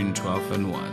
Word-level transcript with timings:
between 0.00 0.14
12 0.14 0.52
and 0.52 0.72
1 0.72 0.92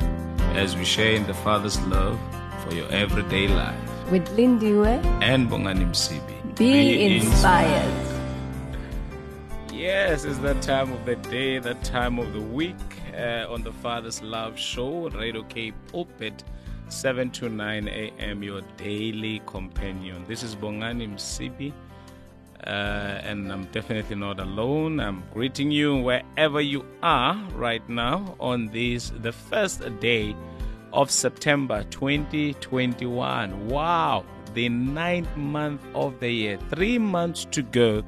as 0.58 0.76
we 0.76 0.84
share 0.84 1.14
in 1.14 1.26
the 1.28 1.34
Father's 1.34 1.80
love 1.84 2.20
for 2.64 2.74
your 2.76 2.90
everyday 2.92 3.48
life. 3.48 3.80
With 4.12 4.28
Lindiwe, 4.36 5.02
And 5.22 5.50
Bongani 5.50 5.86
Msibi. 5.90 6.58
be, 6.58 7.16
inspired. 7.16 7.94
Yes, 9.72 10.26
it's 10.26 10.40
that 10.40 10.62
time 10.62 10.92
of 10.92 11.06
the 11.06 11.16
day, 11.16 11.58
that 11.60 11.82
time 11.86 12.20
of 12.20 12.34
the 12.34 12.42
week 12.42 12.76
uh, 13.16 13.46
on 13.50 13.64
the 13.64 13.72
Father's 13.72 14.22
Love 14.22 14.60
Show, 14.60 15.08
Radio 15.12 15.44
K 15.44 15.72
Pulpit, 15.90 16.44
7 16.90 17.30
to 17.32 17.48
9 17.48 17.88
a.m., 17.88 18.44
your 18.44 18.62
daily 18.76 19.42
companion. 19.46 20.26
This 20.28 20.44
is 20.44 20.54
Bongani 20.54 21.08
Msibi, 21.14 21.72
uh, 22.66 23.22
and 23.24 23.52
I'm 23.52 23.66
definitely 23.66 24.16
not 24.16 24.40
alone. 24.40 25.00
I'm 25.00 25.24
greeting 25.34 25.72
you 25.72 25.96
wherever 25.98 26.62
you 26.62 26.86
are 27.04 27.36
right 27.54 27.88
now 27.90 28.36
on 28.40 28.68
this, 28.68 29.12
the 29.22 29.32
first 29.32 29.84
day 30.00 30.36
of 30.94 31.12
September 31.12 31.84
2021. 31.90 33.68
Wow, 33.68 34.26
the 34.54 34.70
ninth 34.70 35.36
month 35.38 35.82
of 35.94 36.20
the 36.20 36.30
year, 36.30 36.60
three 36.70 36.98
months 36.98 37.46
to 37.52 37.62
go, 37.62 38.04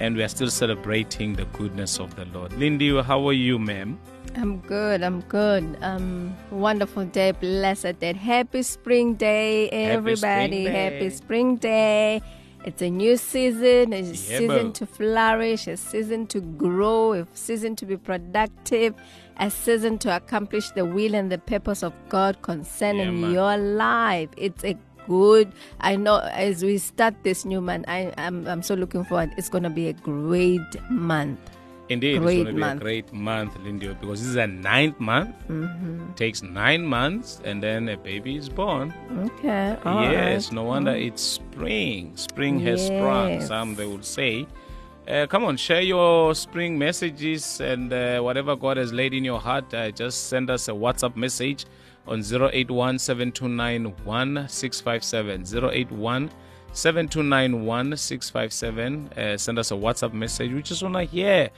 and 0.00 0.16
we 0.16 0.22
are 0.22 0.28
still 0.28 0.50
celebrating 0.50 1.34
the 1.34 1.44
goodness 1.46 2.00
of 2.00 2.16
the 2.16 2.24
Lord. 2.26 2.52
Lindy, 2.54 3.00
how 3.02 3.26
are 3.28 3.32
you, 3.32 3.58
ma'am? 3.58 4.00
I'm 4.34 4.60
good. 4.60 5.02
I'm 5.02 5.20
good. 5.22 5.76
Um, 5.82 6.36
wonderful 6.50 7.04
day, 7.04 7.32
blessed 7.32 8.00
day. 8.00 8.14
Happy 8.14 8.62
spring 8.62 9.14
day, 9.14 9.68
everybody. 9.68 10.16
spring 10.16 10.64
day. 10.64 10.70
Happy 10.72 11.10
spring 11.10 11.56
day. 11.56 12.22
It's 12.64 12.80
a 12.82 12.90
new 12.90 13.16
season, 13.16 13.92
a 13.92 14.00
Yeah, 14.00 14.12
season 14.14 14.46
bro. 14.46 14.70
to 14.70 14.86
flourish, 14.86 15.66
a 15.66 15.76
season 15.76 16.26
to 16.28 16.40
grow, 16.40 17.12
a 17.14 17.26
season 17.34 17.74
to 17.76 17.86
be 17.86 17.96
productive, 17.96 18.94
a 19.38 19.50
season 19.50 19.98
to 19.98 20.14
accomplish 20.14 20.70
the 20.70 20.84
will 20.84 21.14
and 21.14 21.30
the 21.32 21.38
purpose 21.38 21.82
of 21.82 21.92
God 22.08 22.40
concerning 22.42 23.20
Yeah, 23.20 23.30
your 23.30 23.56
life. 23.56 24.28
It's 24.36 24.62
a 24.64 24.76
good. 25.08 25.52
I 25.80 25.96
know 25.96 26.18
as 26.32 26.62
we 26.62 26.78
start 26.78 27.14
this 27.24 27.44
new 27.44 27.60
month, 27.60 27.84
I, 27.88 28.12
I'm 28.16 28.46
I'm 28.46 28.62
so 28.62 28.74
looking 28.74 29.04
forward. 29.04 29.32
It's 29.36 29.48
gonna 29.48 29.70
be 29.70 29.88
a 29.88 29.92
great 29.94 30.60
month. 30.88 31.40
Indeed, 31.92 32.18
Great 32.20 32.38
it's 32.38 32.44
going 32.44 32.46
to 32.46 32.52
be 32.54 32.60
month. 32.60 32.80
a 32.80 32.84
great 32.84 33.12
month, 33.12 33.52
Lindy, 33.64 33.88
because 33.88 34.20
this 34.20 34.28
is 34.28 34.36
a 34.36 34.46
ninth 34.46 34.98
month. 34.98 35.34
Mm-hmm. 35.48 36.12
takes 36.14 36.42
nine 36.42 36.84
months, 36.84 37.40
and 37.44 37.62
then 37.62 37.88
a 37.88 37.96
baby 37.96 38.36
is 38.36 38.48
born. 38.48 38.92
Okay. 39.26 39.76
all 39.84 40.02
yes, 40.02 40.46
right. 40.46 40.54
no 40.54 40.62
wonder 40.64 40.92
it's 40.92 41.22
spring. 41.22 42.16
Spring 42.16 42.60
has 42.60 42.86
sprung, 42.86 43.40
some 43.42 43.74
they 43.74 43.86
would 43.86 44.04
say. 44.04 44.46
Uh, 45.08 45.26
come 45.26 45.44
on, 45.44 45.56
share 45.56 45.80
your 45.82 46.34
spring 46.34 46.78
messages 46.78 47.60
and 47.60 47.92
uh, 47.92 48.20
whatever 48.20 48.54
God 48.54 48.76
has 48.76 48.92
laid 48.92 49.12
in 49.14 49.24
your 49.24 49.40
heart. 49.40 49.72
Uh, 49.74 49.90
just 49.90 50.28
send 50.28 50.48
us 50.48 50.68
a 50.68 50.72
WhatsApp 50.72 51.16
message 51.16 51.66
on 52.06 52.20
081 52.22 52.98
729 53.00 53.84
1657. 54.04 55.44
081 55.70 56.30
729 56.72 57.64
1657. 57.66 59.10
Uh, 59.16 59.36
Send 59.36 59.58
us 59.58 59.70
a 59.70 59.74
WhatsApp 59.74 60.12
message. 60.12 60.52
We 60.52 60.62
just 60.62 60.82
want 60.82 60.94
to 60.94 61.04
hear, 61.04 61.50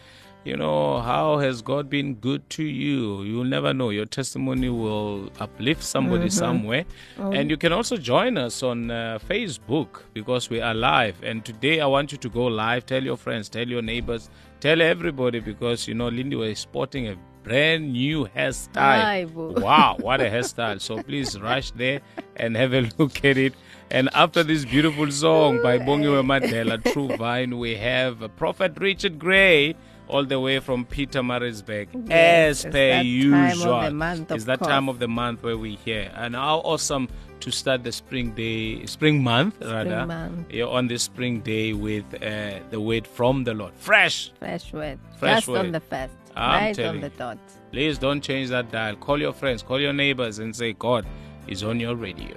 you 0.44 0.56
know, 0.56 1.00
how 1.00 1.38
has 1.38 1.62
God 1.62 1.88
been 1.88 2.14
good 2.16 2.48
to 2.50 2.64
you? 2.64 3.22
You'll 3.22 3.44
never 3.44 3.72
know. 3.72 3.90
Your 3.90 4.06
testimony 4.06 4.68
will 4.70 5.30
uplift 5.40 5.82
somebody 5.82 6.28
somewhere. 6.30 6.84
And 7.32 7.48
you 7.48 7.56
can 7.56 7.72
also 7.72 7.96
join 7.96 8.36
us 8.36 8.62
on 8.62 8.90
uh, 8.90 9.18
Facebook 9.28 10.02
because 10.12 10.50
we 10.50 10.60
are 10.60 10.74
live. 10.74 11.22
And 11.22 11.44
today 11.44 11.80
I 11.80 11.86
want 11.86 12.10
you 12.12 12.18
to 12.18 12.28
go 12.28 12.46
live. 12.46 12.84
Tell 12.84 13.02
your 13.02 13.16
friends, 13.16 13.48
tell 13.48 13.66
your 13.68 13.82
neighbors, 13.82 14.28
tell 14.64 14.80
everybody 14.80 15.40
because, 15.40 15.86
you 15.86 15.92
know, 15.92 16.08
Lindy 16.08 16.36
was 16.36 16.58
sporting 16.58 17.06
a 17.08 17.16
brand 17.42 17.92
new 17.92 18.26
hairstyle. 18.34 19.60
Wow, 19.60 19.98
what 20.00 20.22
a 20.22 20.24
hairstyle. 20.34 20.80
So 20.80 21.02
please 21.02 21.38
rush 21.38 21.70
there 21.72 22.00
and 22.36 22.56
have 22.56 22.72
a 22.72 22.88
look 22.96 23.22
at 23.26 23.36
it. 23.36 23.52
And 23.90 24.08
after 24.14 24.42
this 24.42 24.64
beautiful 24.64 25.10
song 25.10 25.60
by 25.62 25.78
Bongiwe 25.78 26.24
Mandela, 26.24 26.82
True 26.82 27.14
Vine, 27.14 27.58
we 27.58 27.76
have 27.76 28.34
Prophet 28.36 28.72
Richard 28.80 29.18
Gray 29.18 29.76
all 30.08 30.24
the 30.24 30.40
way 30.40 30.60
from 30.60 30.86
Pietermaritzburg. 30.86 32.08
Yes, 32.08 32.64
as 32.64 32.72
per 32.72 32.72
that 32.72 32.92
time 32.94 33.00
of 33.00 33.06
usual. 33.06 33.80
the 33.82 33.90
month, 33.90 34.30
of 34.30 34.36
it's 34.36 34.44
that 34.46 34.62
time 34.62 34.88
of 34.88 34.98
the 34.98 35.08
month 35.08 35.42
where 35.42 35.58
we 35.58 35.74
hear. 35.76 36.10
And 36.14 36.34
how 36.34 36.60
awesome 36.60 37.08
to 37.44 37.52
start 37.52 37.84
the 37.84 37.92
spring 37.92 38.30
day, 38.30 38.84
spring 38.86 39.22
month 39.22 39.54
rather. 39.60 40.06
month. 40.06 40.50
Yeah, 40.50 40.64
on 40.64 40.88
this 40.88 41.02
spring 41.02 41.40
day 41.40 41.74
with 41.74 42.04
uh, 42.22 42.60
the 42.70 42.80
word 42.80 43.06
from 43.06 43.44
the 43.44 43.52
Lord. 43.52 43.74
Fresh. 43.74 44.32
Fresh 44.38 44.72
word. 44.72 44.98
Fresh 45.18 45.46
Just 45.46 45.48
on 45.50 45.70
the 45.72 45.80
first. 45.80 46.14
I'm 46.34 46.74
right 46.74 46.80
on 46.80 47.00
the 47.00 47.10
dot. 47.10 47.38
Please 47.70 47.98
don't 47.98 48.22
change 48.22 48.48
that 48.48 48.72
dial. 48.72 48.96
Call 48.96 49.20
your 49.20 49.34
friends, 49.34 49.62
call 49.62 49.78
your 49.78 49.92
neighbors, 49.92 50.38
and 50.38 50.56
say, 50.56 50.72
God 50.72 51.04
is 51.46 51.62
on 51.62 51.78
your 51.78 51.94
radio. 51.94 52.34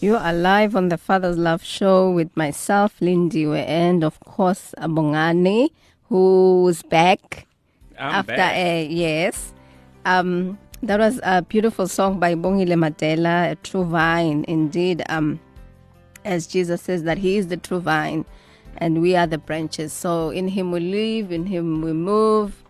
You 0.00 0.14
are 0.16 0.32
live 0.32 0.76
on 0.76 0.88
the 0.88 0.98
Father's 0.98 1.36
Love 1.36 1.64
Show 1.64 2.10
with 2.10 2.34
myself, 2.36 2.94
Lindiwe, 3.00 3.66
and 3.66 4.04
of 4.04 4.20
course, 4.20 4.72
Bongani, 4.78 5.70
who's 6.04 6.82
back 6.82 7.46
I'm 7.98 8.14
after 8.14 8.36
back. 8.36 8.54
a 8.56 8.86
yes. 8.86 9.52
Um, 10.04 10.58
that 10.82 10.98
was 10.98 11.20
a 11.22 11.42
beautiful 11.42 11.88
song 11.88 12.18
by 12.18 12.34
Bongile 12.34 12.74
Mandela, 12.74 13.50
a 13.50 13.54
true 13.56 13.84
vine. 13.84 14.44
Indeed, 14.46 15.02
um, 15.08 15.40
as 16.24 16.46
Jesus 16.46 16.82
says 16.82 17.04
that 17.04 17.18
He 17.18 17.36
is 17.36 17.48
the 17.48 17.56
true 17.56 17.80
vine, 17.80 18.24
and 18.76 19.00
we 19.00 19.16
are 19.16 19.26
the 19.26 19.38
branches. 19.38 19.92
So 19.92 20.30
in 20.30 20.48
Him 20.48 20.70
we 20.72 20.80
live, 20.80 21.32
in 21.32 21.46
Him 21.46 21.82
we 21.82 21.92
move, 21.92 22.62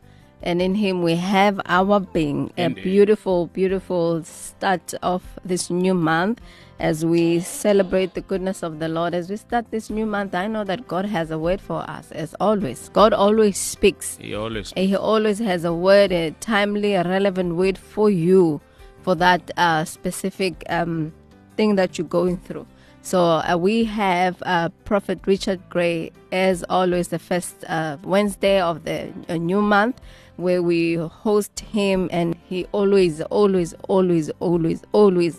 and 0.42 0.62
in 0.62 0.74
Him 0.74 1.02
we 1.02 1.16
have 1.16 1.60
our 1.66 2.00
being. 2.00 2.52
Indeed. 2.56 2.80
A 2.80 2.84
beautiful, 2.84 3.46
beautiful 3.48 4.22
start 4.24 4.94
of 5.02 5.22
this 5.44 5.70
new 5.70 5.94
month. 5.94 6.40
As 6.78 7.06
we 7.06 7.40
celebrate 7.40 8.12
the 8.12 8.20
goodness 8.20 8.62
of 8.62 8.80
the 8.80 8.88
Lord, 8.88 9.14
as 9.14 9.30
we 9.30 9.36
start 9.36 9.70
this 9.70 9.88
new 9.88 10.04
month, 10.04 10.34
I 10.34 10.46
know 10.46 10.62
that 10.64 10.86
God 10.86 11.06
has 11.06 11.30
a 11.30 11.38
word 11.38 11.58
for 11.60 11.88
us, 11.88 12.12
as 12.12 12.34
always. 12.38 12.90
God 12.90 13.14
always 13.14 13.56
speaks. 13.56 14.18
He 14.18 14.34
always 14.34 14.74
And 14.76 14.86
he 14.86 14.94
always 14.94 15.38
has 15.38 15.64
a 15.64 15.72
word, 15.72 16.12
a 16.12 16.32
timely, 16.40 16.92
a 16.92 17.02
relevant 17.02 17.56
word 17.56 17.78
for 17.78 18.10
you 18.10 18.60
for 19.00 19.14
that 19.14 19.50
uh, 19.56 19.86
specific 19.86 20.64
um, 20.68 21.14
thing 21.56 21.76
that 21.76 21.96
you're 21.96 22.06
going 22.06 22.36
through. 22.36 22.66
So 23.00 23.24
uh, 23.24 23.56
we 23.56 23.84
have 23.84 24.42
uh, 24.44 24.68
Prophet 24.84 25.20
Richard 25.26 25.60
Gray, 25.70 26.10
as 26.30 26.62
always, 26.68 27.08
the 27.08 27.20
first 27.20 27.64
uh, 27.68 27.96
Wednesday 28.02 28.60
of 28.60 28.84
the 28.84 29.12
uh, 29.28 29.36
new 29.36 29.62
month, 29.62 30.00
where 30.36 30.60
we 30.60 30.94
host 30.96 31.60
him, 31.60 32.10
and 32.12 32.36
he 32.48 32.66
always, 32.72 33.22
always, 33.22 33.74
always, 33.88 34.28
always, 34.40 34.82
always. 34.92 35.38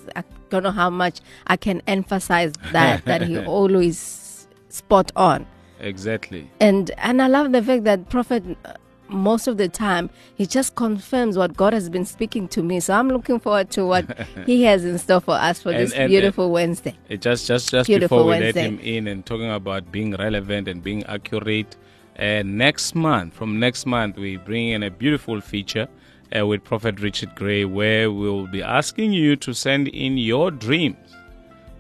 Don't 0.50 0.64
know 0.64 0.72
how 0.72 0.90
much 0.90 1.20
I 1.48 1.58
can 1.58 1.82
emphasize 1.88 2.54
that 2.72 3.06
that 3.06 3.22
he 3.22 3.38
always 3.56 4.48
spot 4.70 5.12
on 5.16 5.46
exactly. 5.80 6.50
and 6.60 6.92
and 6.98 7.22
I 7.22 7.28
love 7.28 7.52
the 7.52 7.62
fact 7.64 7.84
that 7.86 8.10
Prophet 8.10 8.44
uh, 8.66 8.74
most 9.10 9.48
of 9.48 9.56
the 9.58 9.70
time 9.70 10.10
he 10.36 10.46
just 10.46 10.76
confirms 10.76 11.38
what 11.38 11.56
God 11.56 11.72
has 11.74 11.90
been 11.90 12.06
speaking 12.06 12.48
to 12.50 12.62
me. 12.62 12.80
So 12.82 12.94
I'm 12.94 13.08
looking 13.10 13.40
forward 13.40 13.70
to 13.72 13.86
what 13.86 14.06
He 14.46 14.64
has 14.64 14.84
in 14.84 14.98
store 14.98 15.22
for 15.22 15.36
us 15.36 15.62
for 15.62 15.70
And- 15.72 15.80
this 15.80 15.94
and- 15.94 16.10
beautiful 16.10 16.52
Wednesday. 16.52 16.96
It 17.10 17.22
just 17.22 17.48
just 17.48 17.70
just 17.72 17.88
Beautiful 17.88 18.18
before 18.18 18.26
we 18.26 18.40
Wednesday. 18.42 18.62
let 18.64 18.70
him 18.72 18.80
in 18.80 19.08
and 19.08 19.26
talking 19.26 19.50
about 19.50 19.92
being 19.92 20.16
relevant 20.16 20.68
and 20.68 20.84
being 20.84 21.04
accurate. 21.06 21.76
Uh, 22.20 22.42
next 22.44 22.96
month, 22.96 23.32
from 23.36 23.60
next 23.60 23.86
month, 23.86 24.18
we 24.18 24.38
bring 24.38 24.70
in 24.70 24.82
a 24.82 24.90
beautiful 24.90 25.40
feature 25.40 25.88
uh, 26.36 26.46
with 26.46 26.64
Prophet 26.64 27.00
Richard 27.00 27.36
Gray, 27.36 27.66
where 27.66 28.12
we'll 28.12 28.48
be 28.48 28.62
asking 28.64 29.14
you 29.14 29.36
to 29.38 29.54
send 29.54 29.88
in 29.90 30.18
your 30.18 30.52
dreams. 30.52 30.98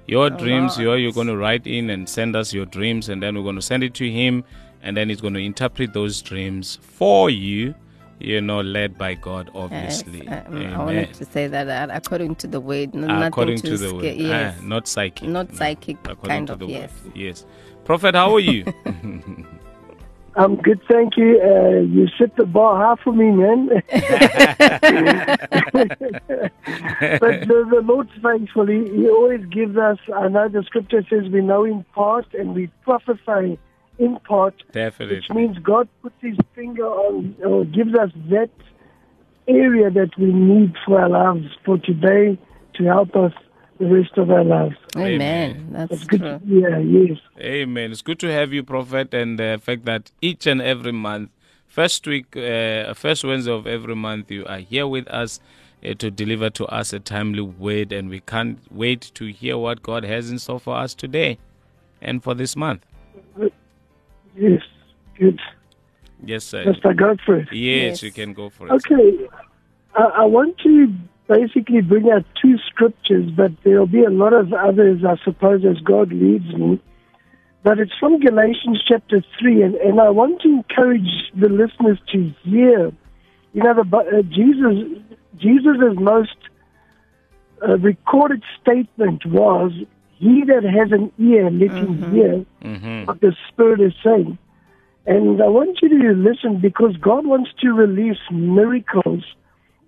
Your 0.07 0.29
dreams, 0.29 0.77
you're, 0.77 0.97
you're 0.97 1.11
going 1.11 1.27
to 1.27 1.35
write 1.35 1.67
in 1.67 1.89
and 1.89 2.07
send 2.07 2.35
us 2.35 2.53
your 2.53 2.65
dreams, 2.65 3.09
and 3.09 3.21
then 3.21 3.35
we're 3.35 3.44
going 3.44 3.55
to 3.57 3.61
send 3.61 3.83
it 3.83 3.94
to 3.95 4.09
him, 4.09 4.44
and 4.81 4.95
then 4.95 5.09
he's 5.09 5.19
going 5.19 5.33
to 5.33 5.41
interpret 5.44 5.91
those 5.91 6.21
dreams 6.21 6.79
for 6.81 7.29
you, 7.29 7.75
you 8.19 8.39
know, 8.39 8.61
led 8.61 8.97
by 8.97 9.15
God, 9.15 9.51
obviously. 9.53 10.23
Yes, 10.23 10.45
um, 10.47 10.55
I 10.65 10.77
wanted 10.83 11.13
to 11.13 11.25
say 11.25 11.47
that 11.47 11.89
uh, 11.89 11.94
according 11.94 12.35
to 12.35 12.47
the 12.47 12.61
word, 12.61 12.95
according 12.95 13.57
to, 13.57 13.71
to 13.71 13.77
the 13.77 13.94
word, 13.95 14.05
Yes, 14.05 14.55
Ah, 14.57 14.65
not 14.65 14.88
psychic, 14.88 15.27
Not 15.27 15.51
No. 15.51 15.57
psychic, 15.57 15.97
according 16.05 16.29
kind 16.29 16.47
to 16.47 16.53
of, 16.53 16.59
the 16.59 16.67
yes. 16.67 16.91
word. 17.03 17.17
Yes, 17.17 17.45
Prophet, 17.83 18.15
how 18.15 18.33
are 18.33 18.39
you? 18.39 18.63
I'm 20.38 20.56
good, 20.57 20.80
thank 20.88 21.18
you. 21.18 21.42
Uh, 21.42 21.81
you 21.81 22.07
set 22.18 22.36
the 22.36 22.45
bar 22.45 22.78
high 22.78 23.01
for 23.04 23.12
me, 23.12 23.31
man. 23.31 23.69
but 27.19 27.39
the, 27.48 27.68
the 27.72 27.81
Lord's 27.84 28.12
faithful. 28.22 28.68
He, 28.68 28.88
he 28.95 29.10
always 29.10 29.44
gives 29.48 29.75
us, 29.78 29.98
I 30.16 30.28
know 30.28 30.48
the 30.48 30.62
scripture 30.63 31.04
says 31.10 31.24
we 31.31 31.42
know 31.42 31.66
in 31.66 31.84
part 31.95 32.31
and 32.36 32.54
we 32.54 32.68
prophesy 32.84 33.57
in 33.98 34.19
part. 34.28 34.54
Definitely. 34.72 35.16
Which 35.16 35.30
means 35.31 35.57
God 35.57 35.89
puts 36.04 36.16
his 36.22 36.38
finger 36.54 36.86
on, 36.86 37.36
or 37.44 37.66
gives 37.66 37.95
us 37.95 38.12
that 38.30 38.51
area 39.48 39.90
that 39.90 40.12
we 40.19 40.31
need 40.31 40.75
for 40.86 41.01
our 41.01 41.10
lives 41.10 41.48
for 41.66 41.80
today 41.80 42.38
to 42.75 42.83
help 42.83 43.16
us 43.16 43.33
the 43.79 43.85
rest 43.88 44.18
of 44.18 44.29
our 44.31 44.44
lives. 44.44 44.75
Amen. 44.95 45.69
That's 45.71 45.91
It's 45.91 46.03
good. 46.06 46.19
true. 46.21 46.39
Yeah, 46.45 46.77
yes. 46.79 47.18
Amen. 47.39 47.91
It's 47.91 48.01
good 48.01 48.19
to 48.19 48.31
have 48.31 48.51
you, 48.53 48.63
Prophet, 48.63 49.13
and 49.13 49.38
the 49.38 49.59
fact 49.62 49.85
that 49.85 50.12
each 50.21 50.47
and 50.47 50.62
every 50.62 50.91
month, 50.91 51.29
first 51.68 52.07
week, 52.07 52.35
uh, 52.35 52.94
first 52.94 53.24
Wednesday 53.24 53.51
of 53.51 53.68
every 53.68 53.95
month, 53.95 54.31
you 54.31 54.45
are 54.47 54.59
here 54.59 54.88
with 54.88 55.07
us 55.09 55.39
uh, 55.85 55.94
to 55.95 56.09
deliver 56.09 56.50
to 56.51 56.65
us 56.68 56.91
a 56.94 57.00
timely 57.00 57.41
word, 57.41 57.91
and 57.91 58.09
we 58.09 58.19
can't 58.19 58.59
wait 58.71 59.12
to 59.15 59.25
hear 59.31 59.57
what 59.57 59.83
God 59.83 60.03
has 60.03 60.31
in 60.31 60.39
store 60.39 60.59
for 60.59 60.75
us 60.75 60.94
today 60.95 61.38
and 62.01 62.23
for 62.23 62.33
this 62.33 62.56
month. 62.56 62.83
Yes. 64.35 64.62
Good. 65.19 65.39
Yes, 66.23 66.44
sir. 66.45 66.65
Must 66.65 66.85
I 66.85 66.94
go 66.94 67.15
for 67.25 67.38
it? 67.39 67.47
Yes, 67.51 68.01
Yes. 68.01 68.03
you 68.03 68.12
can 68.12 68.33
go 68.33 68.50
for 68.50 68.68
it. 68.68 68.71
Okay. 68.71 69.27
I, 69.95 70.03
I 70.03 70.25
want 70.25 70.57
to 70.59 70.94
basically 71.27 71.81
bring 71.81 72.09
out 72.09 72.25
two 72.41 72.57
scriptures, 72.69 73.29
but 73.35 73.51
there'll 73.63 73.88
be 73.88 74.03
a 74.03 74.09
lot 74.09 74.33
of 74.33 74.53
others, 74.53 75.03
I 75.06 75.15
suppose, 75.24 75.63
as 75.65 75.77
God 75.81 76.12
leads 76.12 76.53
me. 76.53 76.79
But 77.63 77.79
it's 77.79 77.91
from 78.00 78.19
Galatians 78.19 78.81
chapter 78.88 79.24
3, 79.39 79.62
and, 79.63 79.75
and 79.75 80.00
I 80.00 80.09
want 80.09 80.41
to 80.41 80.47
encourage 80.50 81.31
the 81.35 81.50
listeners 81.50 82.00
to 82.13 82.33
hear. 82.44 82.91
You 83.53 83.63
know, 83.63 83.74
the, 83.74 83.97
uh, 83.97 84.21
Jesus, 84.24 85.01
Jesus' 85.38 85.97
most 86.00 86.38
uh, 87.68 87.77
recorded 87.80 88.44
statement 88.62 89.25
was, 89.25 89.71
He 90.18 90.44
that 90.45 90.63
has 90.63 90.91
an 90.91 91.12
ear, 91.19 91.50
let 91.50 91.71
him 91.71 92.12
hear 92.12 92.45
Mm-hmm. 92.63 93.06
what 93.06 93.21
the 93.21 93.35
Spirit 93.50 93.81
is 93.81 93.94
saying. 94.03 94.38
And 95.06 95.41
I 95.41 95.47
want 95.47 95.80
you 95.81 95.89
to 95.89 96.13
listen 96.13 96.59
because 96.62 96.95
God 96.97 97.25
wants 97.25 97.50
to 97.62 97.69
release 97.71 98.18
miracles 98.31 99.23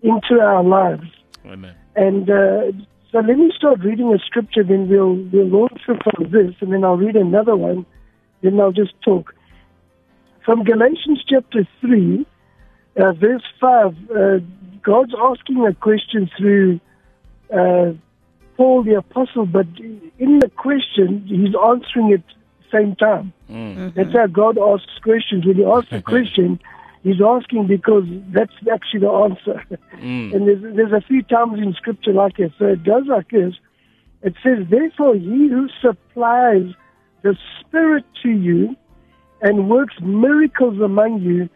into 0.02 0.40
our 0.42 0.64
lives. 0.64 1.08
Amen. 1.50 1.76
And 1.96 2.30
uh, 2.30 2.72
so 3.12 3.20
let 3.20 3.38
me 3.38 3.52
start 3.56 3.80
reading 3.80 4.14
a 4.14 4.20
scripture, 4.20 4.64
then 4.64 4.88
we'll, 4.88 5.16
we'll 5.16 5.48
launch 5.48 5.82
from 5.86 6.32
this, 6.32 6.54
and 6.62 6.72
then 6.72 6.84
I'll 6.84 6.98
read 6.98 7.16
another 7.16 7.56
one, 7.56 7.86
then 8.42 8.60
I'll 8.60 8.72
just 8.72 8.94
talk. 9.02 9.34
From 10.46 10.64
Galatians 10.64 11.24
chapter 11.28 11.68
3, 11.82 12.26
uh, 12.98 13.14
verse 13.14 13.44
5, 13.60 13.96
uh, 14.16 14.40
God's 14.82 15.14
asking 15.20 15.66
a 15.66 15.74
question 15.74 16.30
through 16.38 16.80
uh, 17.52 17.94
Paul 18.56 18.84
the 18.84 18.96
Apostle, 18.96 19.46
but 19.46 19.68
in 20.20 20.40
the 20.40 20.52
question, 20.56 21.24
he's 21.28 21.56
answering 21.56 22.12
it 22.12 22.24
same 22.72 22.96
time. 22.96 23.34
Mm. 23.50 23.94
That's 23.96 24.14
how 24.14 24.28
God 24.28 24.58
asks 24.58 25.00
questions. 25.02 25.46
When 25.46 25.56
he 25.56 25.66
asks 25.66 25.92
a 25.92 26.02
question, 26.16 26.60
he's 27.04 27.22
asking 27.22 27.68
because 27.68 28.04
that's 28.34 28.54
actually 28.72 29.02
the 29.02 29.10
answer. 29.10 29.64
Mm. 29.96 30.34
And 30.34 30.48
there's, 30.48 30.76
there's 30.76 30.92
a 30.92 31.06
few 31.06 31.24
times 31.24 31.60
in 31.60 31.74
Scripture 31.74 32.14
like 32.14 32.38
this. 32.38 32.52
So 32.60 32.66
it 32.66 32.84
goes 32.84 33.08
like 33.08 33.30
this. 33.30 33.54
It 34.22 34.36
says, 34.44 34.66
Therefore, 34.70 35.16
he 35.16 35.50
who 35.50 35.68
supplies 35.82 36.74
the 37.22 37.38
Spirit 37.60 38.06
to 38.24 38.30
you 38.30 38.76
and 39.42 39.70
works 39.70 39.96
miracles 40.02 40.80
among 40.82 41.22
you, 41.22 41.50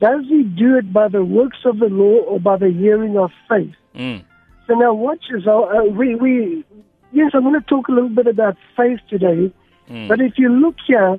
does 0.00 0.24
he 0.28 0.42
do 0.42 0.76
it 0.76 0.92
by 0.92 1.08
the 1.08 1.24
works 1.24 1.58
of 1.64 1.78
the 1.78 1.86
law 1.86 2.22
or 2.24 2.40
by 2.40 2.56
the 2.56 2.70
hearing 2.70 3.16
of 3.16 3.30
faith? 3.48 3.74
Mm. 3.94 4.24
So 4.66 4.74
now 4.74 4.92
watch 4.92 5.24
this. 5.30 5.46
Uh, 5.46 5.60
uh, 5.60 5.84
we, 5.84 6.14
we, 6.14 6.64
yes, 7.12 7.30
I'm 7.34 7.42
going 7.42 7.60
to 7.60 7.66
talk 7.66 7.88
a 7.88 7.92
little 7.92 8.08
bit 8.08 8.26
about 8.26 8.56
faith 8.76 9.00
today. 9.08 9.52
Mm. 9.90 10.08
But 10.08 10.20
if 10.20 10.34
you 10.36 10.48
look 10.48 10.76
here, 10.86 11.18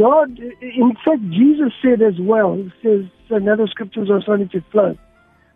God, 0.00 0.38
in 0.62 0.96
fact, 1.04 1.20
Jesus 1.28 1.72
said 1.82 2.00
as 2.00 2.18
well, 2.18 2.54
he 2.56 2.72
says, 2.82 3.04
another 3.28 3.66
scriptures 3.66 4.08
are 4.10 4.22
starting 4.22 4.48
to 4.48 4.62
flow. 4.72 4.96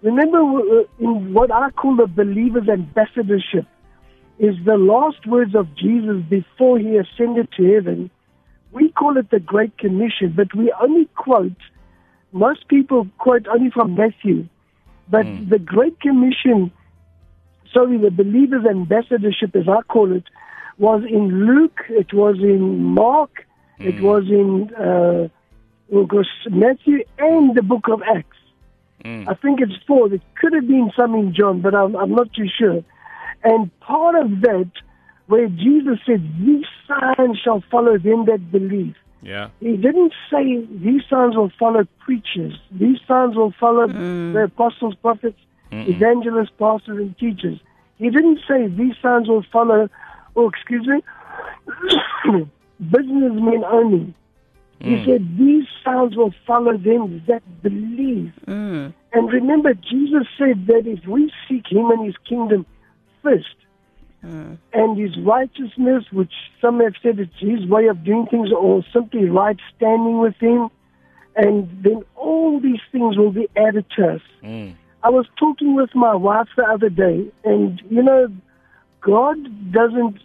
Remember, 0.02 0.38
uh, 0.38 0.82
in 0.98 1.32
what 1.32 1.50
I 1.50 1.70
call 1.70 1.96
the 1.96 2.06
believer's 2.06 2.68
ambassadorship, 2.68 3.64
is 4.38 4.54
the 4.66 4.76
last 4.76 5.26
words 5.26 5.54
of 5.54 5.74
Jesus 5.76 6.22
before 6.28 6.78
he 6.78 6.98
ascended 6.98 7.48
to 7.56 7.72
heaven. 7.72 8.10
We 8.70 8.90
call 8.90 9.16
it 9.16 9.30
the 9.30 9.40
Great 9.40 9.78
Commission, 9.78 10.34
but 10.36 10.54
we 10.54 10.74
only 10.78 11.08
quote, 11.16 11.56
most 12.32 12.68
people 12.68 13.08
quote 13.16 13.46
only 13.48 13.70
from 13.70 13.94
Matthew. 13.94 14.46
But 15.08 15.24
the 15.48 15.58
Great 15.58 16.00
Commission, 16.00 16.70
sorry, 17.72 17.96
the 17.96 18.10
believer's 18.10 18.66
ambassadorship, 18.66 19.56
as 19.56 19.68
I 19.68 19.80
call 19.82 20.12
it, 20.12 20.24
was 20.76 21.02
in 21.08 21.46
Luke, 21.46 21.80
it 21.88 22.12
was 22.12 22.36
in 22.40 22.82
Mark, 22.82 23.43
it 23.78 24.00
was 24.02 24.24
in 24.28 24.72
uh, 24.74 25.28
it 25.88 26.12
was 26.12 26.28
Matthew, 26.50 27.04
and 27.18 27.54
the 27.54 27.62
book 27.62 27.88
of 27.88 28.02
Acts. 28.02 28.36
Mm. 29.04 29.28
I 29.28 29.34
think 29.34 29.60
it's 29.60 29.74
four. 29.86 30.12
It 30.12 30.22
could 30.40 30.54
have 30.54 30.66
been 30.66 30.90
some 30.96 31.14
in 31.14 31.34
John, 31.34 31.60
but 31.60 31.74
I'm, 31.74 31.94
I'm 31.94 32.12
not 32.12 32.32
too 32.32 32.46
sure. 32.58 32.82
And 33.42 33.78
part 33.80 34.14
of 34.14 34.40
that, 34.40 34.70
where 35.26 35.48
Jesus 35.48 35.98
said, 36.06 36.22
These 36.40 36.64
signs 36.88 37.38
shall 37.44 37.62
follow 37.70 37.98
them 37.98 38.24
that 38.26 38.50
believe. 38.50 38.94
Yeah. 39.22 39.48
He 39.60 39.76
didn't 39.76 40.12
say 40.30 40.66
these 40.70 41.02
signs 41.08 41.34
will 41.34 41.52
follow 41.58 41.86
preachers. 42.00 42.58
These 42.70 42.98
signs 43.08 43.34
will 43.34 43.54
follow 43.58 43.86
the 43.86 44.44
apostles, 44.44 44.94
prophets, 44.96 45.38
evangelists, 45.72 46.52
pastors, 46.58 46.98
and 46.98 47.18
teachers. 47.18 47.58
He 47.96 48.10
didn't 48.10 48.40
say 48.46 48.66
these 48.66 48.94
signs 49.00 49.28
will 49.28 49.44
follow, 49.50 49.88
oh, 50.36 50.48
excuse 50.48 50.86
me, 50.86 51.02
businessmen 52.90 53.64
only. 53.64 54.14
He 54.80 55.02
said 55.06 55.38
these 55.38 55.64
signs 55.82 56.14
will 56.14 56.34
follow 56.46 56.76
them 56.76 57.22
that 57.26 57.42
believe. 57.62 58.32
Mm. 58.46 58.92
And 59.14 59.32
remember, 59.32 59.72
Jesus 59.72 60.26
said 60.36 60.66
that 60.66 60.82
if 60.86 61.06
we 61.06 61.32
seek 61.48 61.66
Him 61.70 61.90
and 61.90 62.04
His 62.04 62.16
kingdom 62.28 62.66
first, 63.22 63.54
and 64.22 64.98
His 64.98 65.16
righteousness, 65.18 66.04
which 66.10 66.32
some 66.60 66.80
have 66.80 66.94
said 67.02 67.18
it's 67.18 67.38
His 67.38 67.66
way 67.66 67.86
of 67.88 68.04
doing 68.04 68.26
things, 68.30 68.50
or 68.52 68.84
simply 68.92 69.28
right 69.28 69.58
standing 69.76 70.18
with 70.18 70.36
Him, 70.40 70.68
and 71.36 71.68
then 71.82 72.02
all 72.16 72.60
these 72.60 72.80
things 72.92 73.16
will 73.16 73.32
be 73.32 73.48
added 73.56 73.86
to 73.96 74.14
us. 74.14 74.20
Mm. 74.42 74.74
I 75.02 75.10
was 75.10 75.26
talking 75.38 75.74
with 75.74 75.94
my 75.94 76.14
wife 76.14 76.48
the 76.56 76.64
other 76.64 76.88
day, 76.88 77.30
and 77.44 77.80
you 77.90 78.02
know, 78.02 78.28
God 79.00 79.36
doesn't 79.72 80.18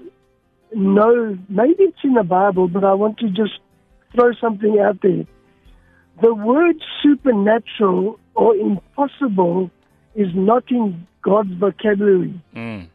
know, 0.73 1.38
maybe 1.47 1.83
it's 1.83 1.97
in 2.03 2.13
the 2.13 2.23
Bible, 2.23 2.67
but 2.67 2.83
I 2.83 2.93
want 2.93 3.17
to 3.19 3.29
just 3.29 3.59
throw 4.13 4.33
something 4.33 4.79
out 4.79 5.01
there. 5.01 5.25
The 6.21 6.33
word 6.33 6.75
supernatural 7.01 8.19
or 8.35 8.55
impossible 8.55 9.71
is 10.15 10.27
not 10.33 10.69
in 10.69 11.07
God's 11.21 11.53
vocabulary. 11.53 12.41
Mm. 12.55 12.88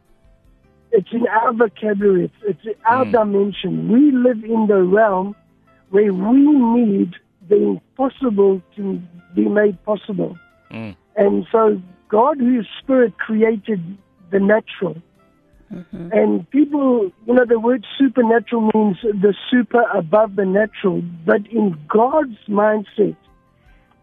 It's 0.93 1.09
in 1.13 1.27
our 1.27 1.53
vocabulary. 1.53 2.31
It's, 2.47 2.61
it's 2.67 2.79
our 2.87 3.05
dimension. 3.05 3.91
We 3.91 4.13
live 4.13 4.45
in 4.45 4.67
the 4.69 4.83
realm 4.83 5.35
where 5.91 6.13
we 6.13 6.39
need 6.39 7.15
the 7.49 7.57
impossible 7.57 8.63
to 8.77 9.03
be 9.35 9.49
made 9.49 9.83
possible. 9.85 10.39
Mm. 10.71 10.97
And 11.17 11.47
so 11.51 11.81
God, 12.09 12.39
who 12.39 12.61
is 12.61 12.67
spirit, 12.81 13.19
created 13.19 13.81
the 14.31 14.41
natural. 14.41 14.97
And 16.13 16.49
people, 16.51 17.11
you 17.27 17.35
know, 17.35 17.45
the 17.45 17.59
word 17.59 17.85
supernatural 17.99 18.71
means 18.75 18.99
the 19.03 19.35
super 19.51 19.83
above 19.95 20.37
the 20.37 20.45
natural. 20.45 21.03
But 21.25 21.47
in 21.49 21.77
God's 21.89 22.39
mindset, 22.49 23.17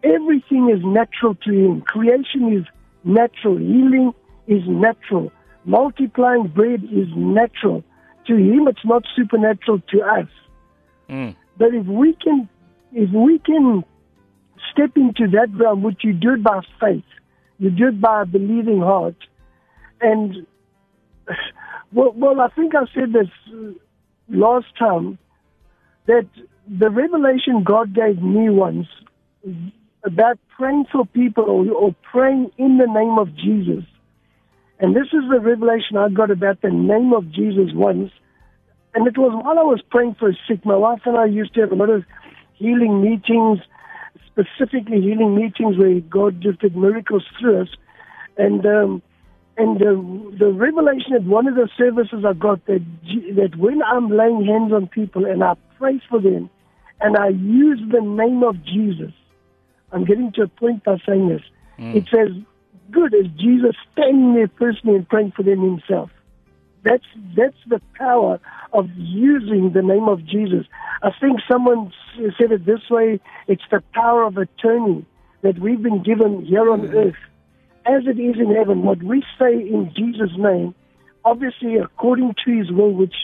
everything 0.02 0.70
is 0.70 0.84
natural 0.84 1.34
to 1.46 1.50
Him. 1.50 1.82
Creation 1.82 2.52
is 2.52 2.64
natural. 3.04 3.56
Healing 3.56 4.12
is 4.46 4.62
natural. 4.66 5.32
Multiplying 5.64 6.48
bread 6.48 6.82
is 6.84 7.08
natural. 7.16 7.84
To 8.26 8.36
Him, 8.36 8.68
it's 8.68 8.84
not 8.84 9.04
supernatural 9.16 9.80
to 9.90 10.00
us. 10.02 10.28
Mm. 11.08 11.36
But 11.56 11.74
if 11.74 11.86
we 11.86 12.14
can, 12.14 12.48
if 12.92 13.10
we 13.10 13.38
can 13.38 13.84
step 14.72 14.96
into 14.96 15.28
that 15.28 15.48
realm, 15.54 15.82
which 15.82 16.00
you 16.02 16.12
do 16.12 16.34
it 16.34 16.42
by 16.42 16.60
faith, 16.80 17.04
you 17.58 17.70
do 17.70 17.88
it 17.88 18.00
by 18.00 18.22
a 18.22 18.26
believing 18.26 18.80
heart, 18.80 19.16
and 20.00 20.46
well, 21.92 22.12
well, 22.16 22.40
I 22.40 22.48
think 22.48 22.74
I 22.74 22.84
said 22.94 23.12
this 23.12 23.28
uh, 23.52 23.72
last 24.28 24.66
time 24.78 25.18
that 26.06 26.28
the 26.66 26.90
revelation 26.90 27.64
God 27.64 27.94
gave 27.94 28.22
me 28.22 28.48
once 28.50 28.86
about 30.04 30.38
praying 30.56 30.86
for 30.90 31.06
people 31.06 31.44
or, 31.44 31.70
or 31.70 31.94
praying 32.10 32.50
in 32.58 32.78
the 32.78 32.86
name 32.86 33.18
of 33.18 33.34
Jesus. 33.36 33.84
And 34.78 34.96
this 34.96 35.06
is 35.12 35.22
the 35.30 35.38
revelation 35.40 35.96
I 35.96 36.08
got 36.08 36.30
about 36.30 36.60
the 36.60 36.70
name 36.70 37.12
of 37.12 37.30
Jesus 37.30 37.70
once. 37.72 38.10
And 38.94 39.06
it 39.06 39.16
was 39.16 39.32
while 39.44 39.58
I 39.58 39.62
was 39.62 39.80
praying 39.90 40.16
for 40.18 40.30
a 40.30 40.34
sick. 40.48 40.64
My 40.66 40.76
wife 40.76 41.02
and 41.04 41.16
I 41.16 41.26
used 41.26 41.54
to 41.54 41.60
have 41.60 41.72
a 41.72 41.76
lot 41.76 41.88
of 41.88 42.04
healing 42.54 43.00
meetings, 43.00 43.60
specifically 44.26 45.00
healing 45.00 45.36
meetings 45.36 45.78
where 45.78 46.00
God 46.00 46.40
just 46.40 46.60
did 46.60 46.76
miracles 46.76 47.24
through 47.38 47.62
us. 47.62 47.68
And 48.36 48.64
um, 48.66 49.02
and 49.56 49.78
the, 49.78 50.36
the 50.38 50.50
revelation 50.50 51.12
at 51.14 51.24
one 51.24 51.46
of 51.46 51.54
the 51.54 51.68
services 51.76 52.24
I 52.26 52.32
got 52.32 52.64
that 52.66 52.84
that 53.36 53.56
when 53.56 53.82
I'm 53.82 54.08
laying 54.08 54.44
hands 54.44 54.72
on 54.72 54.88
people 54.88 55.26
and 55.26 55.44
I 55.44 55.54
pray 55.78 56.00
for 56.08 56.20
them, 56.20 56.48
and 57.00 57.16
I 57.16 57.28
use 57.28 57.80
the 57.90 58.00
name 58.00 58.42
of 58.42 58.64
Jesus, 58.64 59.12
I'm 59.90 60.04
getting 60.04 60.32
to 60.32 60.42
a 60.42 60.48
point 60.48 60.84
by 60.84 60.96
saying 61.06 61.28
this. 61.28 61.42
Mm. 61.78 61.96
It's 61.96 62.08
as 62.14 62.30
good 62.90 63.14
as 63.14 63.26
Jesus 63.36 63.74
standing 63.92 64.34
there 64.34 64.48
personally 64.48 64.96
and 64.96 65.08
praying 65.08 65.32
for 65.36 65.42
them 65.42 65.60
himself. 65.60 66.10
That's 66.84 67.04
that's 67.36 67.56
the 67.68 67.80
power 67.94 68.40
of 68.72 68.88
using 68.96 69.72
the 69.72 69.82
name 69.82 70.08
of 70.08 70.24
Jesus. 70.24 70.66
I 71.02 71.10
think 71.20 71.40
someone 71.50 71.92
said 72.38 72.52
it 72.52 72.64
this 72.64 72.88
way: 72.90 73.20
it's 73.46 73.62
the 73.70 73.82
power 73.92 74.24
of 74.24 74.36
attorney 74.36 75.04
that 75.42 75.58
we've 75.58 75.82
been 75.82 76.02
given 76.02 76.44
here 76.44 76.70
on 76.70 76.82
mm. 76.82 76.94
earth, 76.94 77.16
as 77.86 78.02
it 78.06 78.20
is 78.20 78.36
in 78.38 78.54
heaven. 78.54 78.82
What 78.82 79.02
we 79.02 79.22
say 79.38 79.52
in 79.52 79.92
Jesus' 79.96 80.36
name, 80.36 80.74
obviously 81.24 81.76
according 81.76 82.34
to 82.44 82.56
His 82.56 82.70
will, 82.70 82.92
which 82.92 83.14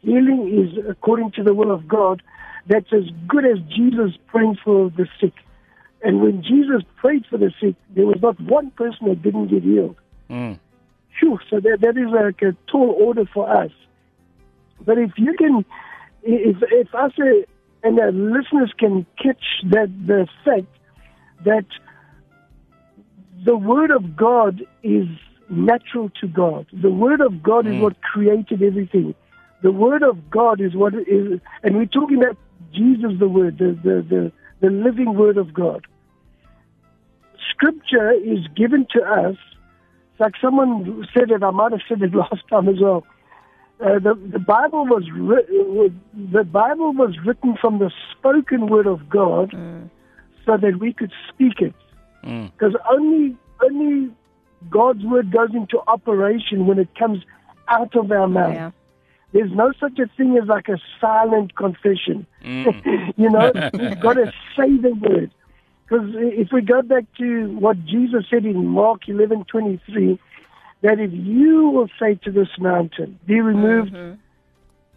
healing 0.00 0.72
is 0.76 0.84
according 0.88 1.32
to 1.32 1.42
the 1.42 1.54
will 1.54 1.70
of 1.70 1.86
God. 1.88 2.22
That's 2.66 2.92
as 2.92 3.04
good 3.26 3.44
as 3.44 3.58
Jesus 3.74 4.16
praying 4.26 4.58
for 4.62 4.90
the 4.90 5.06
sick. 5.20 5.32
And 6.02 6.22
when 6.22 6.42
Jesus 6.42 6.82
prayed 6.96 7.24
for 7.28 7.38
the 7.38 7.52
sick, 7.60 7.74
there 7.94 8.06
was 8.06 8.18
not 8.22 8.40
one 8.40 8.70
person 8.70 9.08
that 9.08 9.22
didn't 9.22 9.48
get 9.48 9.62
healed. 9.62 9.96
Mm. 10.30 10.58
Phew, 11.18 11.38
so 11.50 11.60
that, 11.60 11.78
that 11.80 11.96
is 11.96 12.08
like 12.10 12.40
a 12.42 12.56
tall 12.70 12.96
order 12.98 13.24
for 13.32 13.50
us. 13.50 13.70
But 14.84 14.98
if 14.98 15.12
you 15.16 15.34
can, 15.36 15.64
if, 16.22 16.56
if 16.70 16.94
us 16.94 17.12
uh, 17.18 17.24
and 17.82 17.98
the 17.98 18.12
listeners 18.12 18.72
can 18.78 19.06
catch 19.22 19.42
that 19.70 19.88
the 20.06 20.26
fact 20.44 20.66
that 21.44 21.64
the 23.44 23.56
Word 23.56 23.90
of 23.90 24.16
God 24.16 24.62
is 24.82 25.06
natural 25.48 26.10
to 26.20 26.28
God. 26.28 26.66
The 26.72 26.90
Word 26.90 27.20
of 27.20 27.42
God 27.42 27.66
is 27.66 27.74
what 27.80 28.00
created 28.02 28.62
everything. 28.62 29.14
The 29.62 29.72
Word 29.72 30.02
of 30.02 30.30
God 30.30 30.60
is 30.60 30.74
what 30.74 30.94
is, 30.94 31.40
and 31.62 31.76
we're 31.76 31.86
talking 31.86 32.22
about 32.22 32.36
Jesus, 32.72 33.12
the 33.18 33.28
Word, 33.28 33.58
the, 33.58 33.78
the, 33.82 34.06
the, 34.08 34.32
the 34.60 34.70
living 34.70 35.14
Word 35.14 35.36
of 35.36 35.52
God. 35.52 35.86
Scripture 37.50 38.12
is 38.12 38.46
given 38.56 38.86
to 38.92 39.02
us 39.02 39.36
it's 40.20 40.26
like 40.26 40.34
someone 40.40 41.06
said 41.14 41.30
it. 41.30 41.42
I 41.42 41.50
might 41.50 41.72
have 41.72 41.80
said 41.88 42.02
it 42.02 42.14
last 42.14 42.46
time 42.48 42.68
as 42.68 42.76
well. 42.80 43.04
Uh, 43.80 43.98
the 43.98 44.14
the 44.14 44.38
Bible 44.38 44.84
was 44.84 45.04
ri- 45.10 45.92
the 46.32 46.44
Bible 46.44 46.92
was 46.92 47.16
written 47.24 47.56
from 47.58 47.78
the 47.78 47.90
spoken 48.12 48.66
word 48.66 48.86
of 48.86 49.08
God, 49.08 49.52
so 50.44 50.58
that 50.58 50.78
we 50.78 50.92
could 50.92 51.12
speak 51.32 51.60
it. 51.60 51.74
Mm. 52.24 52.52
Because 52.52 52.74
only 52.90 53.36
only 53.62 54.10
God's 54.68 55.04
word 55.04 55.30
goes 55.30 55.50
into 55.54 55.78
operation 55.86 56.66
when 56.66 56.78
it 56.78 56.88
comes 56.98 57.24
out 57.68 57.94
of 57.96 58.10
our 58.10 58.28
mouth. 58.28 58.54
Yeah. 58.54 58.70
There's 59.32 59.52
no 59.52 59.72
such 59.78 59.98
a 59.98 60.06
thing 60.16 60.36
as 60.42 60.48
like 60.48 60.68
a 60.68 60.78
silent 61.00 61.54
confession. 61.54 62.26
Mm. 62.44 63.12
you 63.16 63.30
know, 63.30 63.52
we've 63.74 64.00
got 64.00 64.14
to 64.14 64.32
say 64.56 64.76
the 64.76 64.92
word. 65.00 65.30
Because 65.84 66.10
if 66.14 66.48
we 66.52 66.62
go 66.62 66.82
back 66.82 67.04
to 67.18 67.48
what 67.58 67.84
Jesus 67.84 68.24
said 68.30 68.44
in 68.44 68.66
Mark 68.66 69.02
11:23, 69.06 70.18
that 70.82 70.98
if 70.98 71.10
you 71.12 71.68
will 71.68 71.88
say 71.98 72.14
to 72.24 72.30
this 72.30 72.48
mountain, 72.58 73.18
"Be 73.26 73.40
removed, 73.40 73.94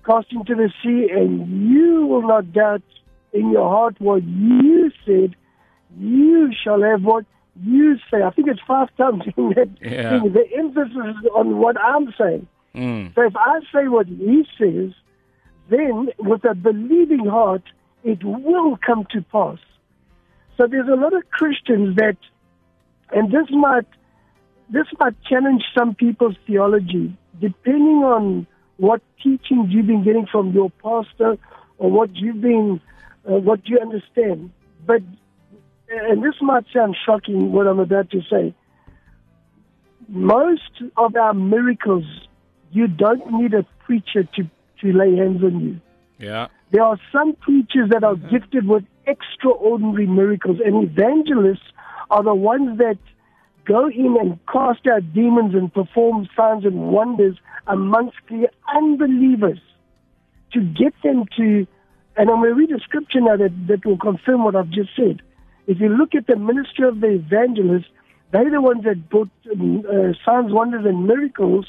cast 0.05 0.31
into 0.31 0.55
the 0.55 0.71
sea," 0.83 1.09
and 1.11 1.71
you 1.71 2.05
will 2.05 2.21
not 2.21 2.53
doubt 2.53 2.83
in 3.33 3.49
your 3.49 3.67
heart 3.69 3.95
what 3.99 4.23
you 4.23 4.91
said, 5.05 5.35
you 5.97 6.51
shall 6.63 6.81
have 6.81 7.03
what 7.03 7.25
you 7.61 7.97
say. 8.09 8.21
I 8.23 8.31
think 8.31 8.47
it's 8.47 8.59
five 8.67 8.89
times 8.97 9.23
in 9.37 9.49
that 9.55 9.69
Yeah. 9.81 10.21
thing. 10.21 10.33
The 10.33 10.45
emphasis 10.57 11.15
is 11.21 11.29
on 11.35 11.57
what 11.57 11.79
I'm 11.79 12.13
saying. 12.17 12.47
Mm. 12.75 13.13
So 13.15 13.21
if 13.21 13.35
I 13.35 13.59
say 13.73 13.87
what 13.87 14.07
he 14.07 14.47
says, 14.57 14.91
then 15.69 16.09
with 16.19 16.43
a 16.45 16.55
believing 16.55 17.25
heart, 17.25 17.63
it 18.03 18.23
will 18.23 18.77
come 18.85 19.05
to 19.11 19.21
pass. 19.21 19.59
So 20.57 20.67
there's 20.67 20.87
a 20.87 20.95
lot 20.95 21.13
of 21.13 21.29
Christians 21.31 21.95
that, 21.97 22.17
and 23.11 23.31
this 23.31 23.47
might, 23.51 23.85
this 24.69 24.87
might 24.99 25.15
challenge 25.23 25.63
some 25.77 25.95
people's 25.95 26.35
theology, 26.47 27.15
depending 27.39 28.03
on 28.03 28.47
what 28.77 29.01
teachings 29.21 29.67
you've 29.69 29.87
been 29.87 30.03
getting 30.03 30.25
from 30.31 30.51
your 30.53 30.69
pastor 30.83 31.37
or 31.77 31.91
what 31.91 32.15
you've 32.15 32.41
been, 32.41 32.81
uh, 33.29 33.33
what 33.37 33.67
you 33.67 33.79
understand. 33.79 34.51
But, 34.85 35.01
and 36.01 36.23
this 36.23 36.35
might 36.41 36.65
sound 36.73 36.95
shocking 37.05 37.51
what 37.51 37.67
I'm 37.67 37.79
about 37.79 38.09
to 38.11 38.21
say. 38.29 38.53
Most 40.07 40.81
of 40.97 41.15
our 41.15 41.33
miracles, 41.33 42.05
you 42.71 42.87
don't 42.87 43.31
need 43.31 43.53
a 43.53 43.65
preacher 43.85 44.23
to, 44.23 44.43
to 44.81 44.93
lay 44.93 45.15
hands 45.15 45.43
on 45.43 45.59
you. 45.59 45.81
Yeah. 46.19 46.47
There 46.71 46.83
are 46.83 46.97
some 47.11 47.33
preachers 47.33 47.89
that 47.91 48.03
are 48.03 48.15
gifted 48.15 48.67
with 48.67 48.83
extraordinary 49.05 50.07
miracles, 50.07 50.59
and 50.63 50.83
evangelists 50.83 51.71
are 52.09 52.23
the 52.23 52.33
ones 52.33 52.77
that 52.79 52.97
go 53.65 53.87
in 53.87 54.17
and 54.19 54.39
cast 54.51 54.85
out 54.87 55.13
demons 55.13 55.53
and 55.53 55.73
perform 55.73 56.27
signs 56.35 56.65
and 56.65 56.91
wonders 56.91 57.37
amongst 57.67 58.17
the 58.29 58.49
unbelievers 58.73 59.59
to 60.51 60.61
get 60.61 60.93
them 61.03 61.25
to. 61.37 61.65
And 62.15 62.29
I'm 62.29 62.41
going 62.41 62.49
to 62.49 62.55
read 62.55 62.71
a 62.71 62.79
scripture 62.79 63.21
now 63.21 63.37
that, 63.37 63.67
that 63.67 63.85
will 63.85 63.97
confirm 63.97 64.43
what 64.43 64.55
I've 64.55 64.69
just 64.69 64.89
said. 64.95 65.21
If 65.67 65.79
you 65.79 65.89
look 65.89 66.13
at 66.15 66.27
the 66.27 66.35
ministry 66.35 66.87
of 66.87 66.99
the 66.99 67.07
evangelists, 67.07 67.87
they're 68.31 68.49
the 68.49 68.61
ones 68.61 68.83
that 68.83 69.09
brought 69.09 69.29
um, 69.51 69.83
uh, 69.87 70.13
signs, 70.25 70.51
wonders, 70.51 70.85
and 70.85 71.07
miracles, 71.07 71.67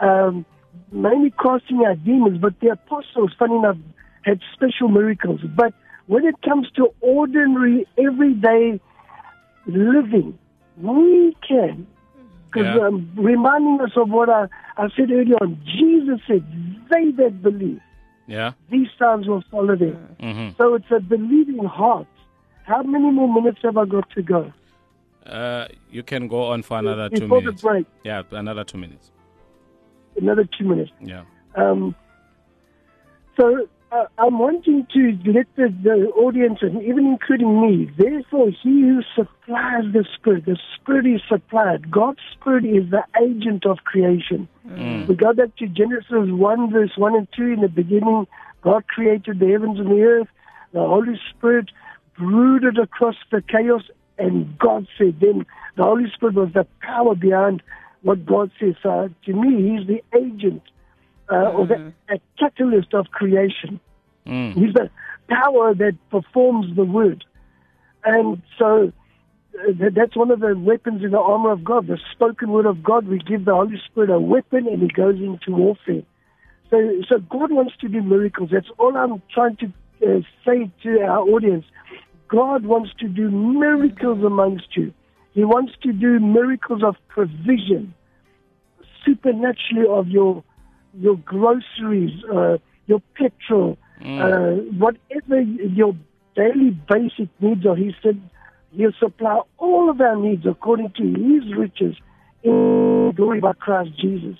um, 0.00 0.44
mainly 0.92 1.32
casting 1.42 1.84
out 1.86 2.04
demons. 2.04 2.38
But 2.38 2.58
the 2.60 2.68
apostles, 2.68 3.32
funny 3.38 3.56
enough, 3.56 3.76
had 4.24 4.40
special 4.52 4.88
miracles. 4.88 5.40
But 5.56 5.72
when 6.06 6.26
it 6.26 6.34
comes 6.42 6.68
to 6.72 6.88
ordinary, 7.00 7.86
everyday 7.96 8.80
living, 9.66 10.38
we 10.76 11.36
can. 11.46 11.86
Because 12.46 12.74
Yeah. 12.74 12.86
um, 12.86 13.08
reminding 13.16 13.80
us 13.80 13.92
of 13.96 14.10
what 14.10 14.28
I, 14.28 14.48
I 14.76 14.88
said 14.96 15.10
earlier 15.10 15.36
on, 15.40 15.56
Jesus 15.64 16.20
said, 16.26 16.44
they 16.90 17.12
that 17.12 17.42
believe, 17.42 17.80
Yeah. 18.26 18.52
these 18.70 18.88
signs 18.98 19.28
will 19.28 19.44
follow 19.50 19.76
them. 19.76 19.96
hmm 20.20 20.48
So 20.58 20.74
it's 20.74 20.90
a 20.90 21.00
believing 21.00 21.64
heart. 21.64 22.08
How 22.70 22.82
many 22.84 23.10
more 23.10 23.32
minutes 23.34 23.58
have 23.64 23.76
I 23.76 23.84
got 23.84 24.08
to 24.10 24.22
go? 24.22 24.52
Uh, 25.26 25.66
you 25.90 26.04
can 26.04 26.28
go 26.28 26.44
on 26.52 26.62
for 26.62 26.78
another 26.78 27.08
two 27.08 27.22
Before 27.22 27.40
the 27.40 27.46
minutes. 27.46 27.62
break, 27.62 27.86
Yeah, 28.04 28.22
another 28.30 28.62
two 28.62 28.78
minutes. 28.78 29.10
another 30.16 30.44
two 30.56 30.64
minutes. 30.68 30.92
Yeah. 31.00 31.24
Um, 31.56 31.96
so 33.36 33.66
uh, 33.90 34.04
I'm 34.18 34.38
wanting 34.38 34.86
to 34.94 35.18
let 35.32 35.46
the, 35.56 35.74
the 35.82 35.96
audience, 36.14 36.58
and 36.62 36.80
even 36.84 37.06
including 37.06 37.60
me, 37.60 37.90
therefore, 37.98 38.50
he 38.62 38.82
who 38.82 39.00
supplies 39.16 39.84
the 39.92 40.04
Spirit, 40.14 40.44
the 40.46 40.56
Spirit 40.76 41.06
is 41.06 41.22
supplied. 41.28 41.90
God's 41.90 42.20
Spirit 42.34 42.64
is 42.64 42.88
the 42.90 43.02
agent 43.20 43.66
of 43.66 43.78
creation. 43.78 44.46
We 45.08 45.16
go 45.16 45.32
back 45.32 45.56
to 45.56 45.66
Genesis 45.66 46.06
1, 46.30 46.70
verse 46.70 46.92
1 46.96 47.16
and 47.16 47.26
2. 47.36 47.42
In 47.54 47.60
the 47.62 47.68
beginning, 47.68 48.28
God 48.62 48.86
created 48.86 49.40
the 49.40 49.48
heavens 49.50 49.80
and 49.80 49.90
the 49.90 50.02
earth. 50.02 50.28
The 50.72 50.78
Holy 50.78 51.18
Spirit 51.30 51.68
brooded 52.20 52.78
across 52.78 53.16
the 53.30 53.42
chaos, 53.42 53.82
and 54.18 54.58
God 54.58 54.86
said, 54.98 55.18
then 55.20 55.46
the 55.76 55.84
Holy 55.84 56.10
Spirit 56.14 56.34
was 56.34 56.52
the 56.52 56.66
power 56.80 57.14
behind 57.14 57.62
what 58.02 58.24
God 58.26 58.50
says. 58.60 58.74
So 58.82 59.10
to 59.24 59.32
me, 59.32 59.70
He's 59.70 59.86
the 59.86 60.02
agent 60.16 60.62
uh, 61.30 61.50
or 61.50 61.66
the 61.66 61.92
catalyst 62.38 62.94
of 62.94 63.06
creation. 63.10 63.80
Mm. 64.26 64.54
He's 64.54 64.74
the 64.74 64.90
power 65.28 65.74
that 65.74 65.96
performs 66.10 66.76
the 66.76 66.84
word. 66.84 67.24
And 68.04 68.42
so 68.58 68.92
uh, 69.58 69.72
that's 69.94 70.16
one 70.16 70.30
of 70.30 70.40
the 70.40 70.56
weapons 70.56 71.02
in 71.02 71.10
the 71.10 71.18
armor 71.18 71.52
of 71.52 71.64
God, 71.64 71.86
the 71.86 71.98
spoken 72.12 72.50
word 72.50 72.66
of 72.66 72.82
God. 72.82 73.06
We 73.06 73.18
give 73.18 73.44
the 73.44 73.54
Holy 73.54 73.80
Spirit 73.90 74.10
a 74.10 74.18
weapon 74.18 74.66
and 74.66 74.82
he 74.82 74.88
goes 74.88 75.16
into 75.16 75.52
warfare. 75.52 76.02
So, 76.70 77.02
so 77.08 77.18
God 77.18 77.52
wants 77.52 77.76
to 77.80 77.88
do 77.88 78.02
miracles. 78.02 78.50
That's 78.52 78.70
all 78.78 78.96
I'm 78.96 79.22
trying 79.34 79.56
to 79.56 79.66
uh, 80.06 80.20
say 80.44 80.70
to 80.84 81.00
our 81.02 81.20
audience. 81.20 81.64
God 82.30 82.64
wants 82.64 82.92
to 83.00 83.08
do 83.08 83.30
miracles 83.30 84.22
amongst 84.24 84.76
you. 84.76 84.92
He 85.32 85.44
wants 85.44 85.72
to 85.82 85.92
do 85.92 86.20
miracles 86.20 86.82
of 86.82 86.96
provision, 87.08 87.94
supernaturally 89.04 89.86
of 89.88 90.08
your 90.08 90.42
your 90.98 91.16
groceries, 91.16 92.12
uh, 92.32 92.58
your 92.86 93.00
petrol, 93.14 93.78
uh, 94.04 94.52
whatever 94.78 95.40
your 95.40 95.96
daily 96.34 96.70
basic 96.88 97.28
needs 97.40 97.64
are. 97.64 97.76
He 97.76 97.94
said 98.02 98.20
he'll 98.72 98.92
supply 98.98 99.40
all 99.58 99.90
of 99.90 100.00
our 100.00 100.16
needs 100.16 100.46
according 100.46 100.92
to 100.96 101.02
his 101.02 101.54
riches 101.56 101.96
in 102.42 103.12
glory 103.14 103.40
by 103.40 103.52
Christ 103.52 103.90
Jesus. 104.00 104.36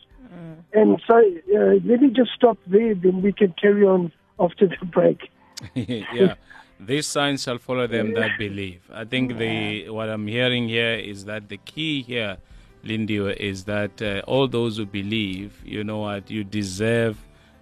And 0.73 1.03
so 1.07 1.17
uh, 1.17 1.75
let 1.85 2.01
me 2.01 2.11
just 2.15 2.31
stop 2.37 2.59
there, 2.67 2.95
then 2.95 3.23
we 3.23 3.33
can 3.33 3.55
carry 3.61 3.85
on 3.85 4.13
after 4.39 4.69
the 4.69 4.87
break. 4.87 5.31
yeah. 5.75 6.35
These 6.83 7.07
signs 7.09 7.43
shall 7.43 7.59
follow 7.59 7.87
them 7.87 8.15
that 8.15 8.39
believe. 8.39 8.81
I 8.91 9.05
think 9.05 9.37
the 9.37 9.91
what 9.91 10.09
I'm 10.09 10.27
hearing 10.27 10.67
here 10.67 10.95
is 10.95 11.27
that 11.27 11.51
the 11.51 11.59
key 11.59 12.03
here, 12.03 12.39
Lindy, 12.83 13.19
is 13.19 13.65
that 13.65 14.01
uh, 14.01 14.23
all 14.27 14.49
those 14.49 14.79
who 14.79 14.87
believe, 14.87 15.61
you 15.63 15.85
know 15.85 15.99
what, 15.99 16.31
you 16.31 16.43
deserve 16.43 17.19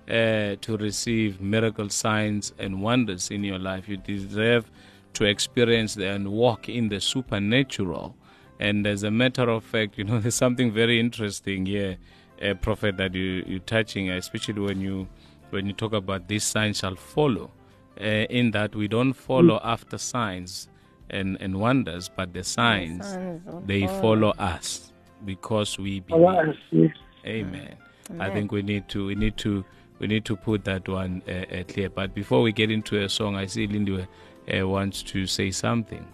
uh, 0.09 0.55
to 0.61 0.77
receive 0.79 1.41
miracle 1.41 1.89
signs 1.89 2.53
and 2.61 2.81
wonders 2.81 3.33
in 3.33 3.43
your 3.43 3.59
life. 3.59 3.89
You 3.89 3.97
deserve 3.97 4.71
to 5.15 5.25
experience 5.25 5.97
and 5.97 6.29
walk 6.29 6.69
in 6.69 6.89
the 6.89 7.01
supernatural. 7.01 8.15
And 8.61 8.87
as 8.87 9.03
a 9.03 9.11
matter 9.11 9.49
of 9.51 9.65
fact, 9.65 9.99
you 9.99 10.05
know, 10.05 10.19
there's 10.21 10.37
something 10.37 10.71
very 10.71 11.01
interesting 11.01 11.67
here, 11.67 11.99
uh, 12.41 12.55
Prophet, 12.55 12.97
that 12.99 13.15
you, 13.15 13.45
you're 13.49 13.59
touching, 13.61 14.11
especially 14.11 14.61
when 14.61 14.81
you 14.81 15.09
when 15.51 15.67
you 15.67 15.73
talk 15.73 15.93
about 15.95 16.29
these 16.29 16.45
signs 16.45 16.79
shall 16.79 16.95
follow 16.95 17.51
uh, 18.01 18.05
in 18.05 18.51
that 18.53 18.75
we 18.75 18.89
don't 18.89 19.13
follow 19.13 19.61
after 19.63 19.99
signs 19.99 20.69
and, 21.11 21.37
and 21.41 21.59
wonders, 21.59 22.11
but 22.15 22.33
the 22.33 22.45
signs, 22.45 23.07
signs 23.07 23.43
they 23.67 23.87
follow. 23.87 24.01
follow 24.01 24.31
us 24.39 24.93
because 25.25 25.79
we 25.79 26.01
believe. 26.01 26.55
yes. 26.71 26.91
Amen. 27.27 27.77
I 28.19 28.31
think 28.31 28.53
we 28.53 28.63
need 28.63 28.89
to 28.89 29.07
we 29.07 29.15
need 29.15 29.37
to 29.39 29.65
we 29.99 30.07
need 30.07 30.25
to 30.27 30.37
put 30.37 30.65
that 30.65 30.89
one 30.89 31.23
uh, 31.29 31.33
uh, 31.33 31.65
clear. 31.65 31.91
But 31.91 32.15
before 32.15 32.43
we 32.43 32.53
get 32.53 32.71
into 32.71 33.03
a 33.03 33.09
song, 33.09 33.37
I 33.37 33.47
see 33.47 33.67
Lindy 33.67 34.07
uh, 34.53 34.69
wants 34.69 35.03
to 35.05 35.27
say 35.27 35.51
something. 35.51 36.07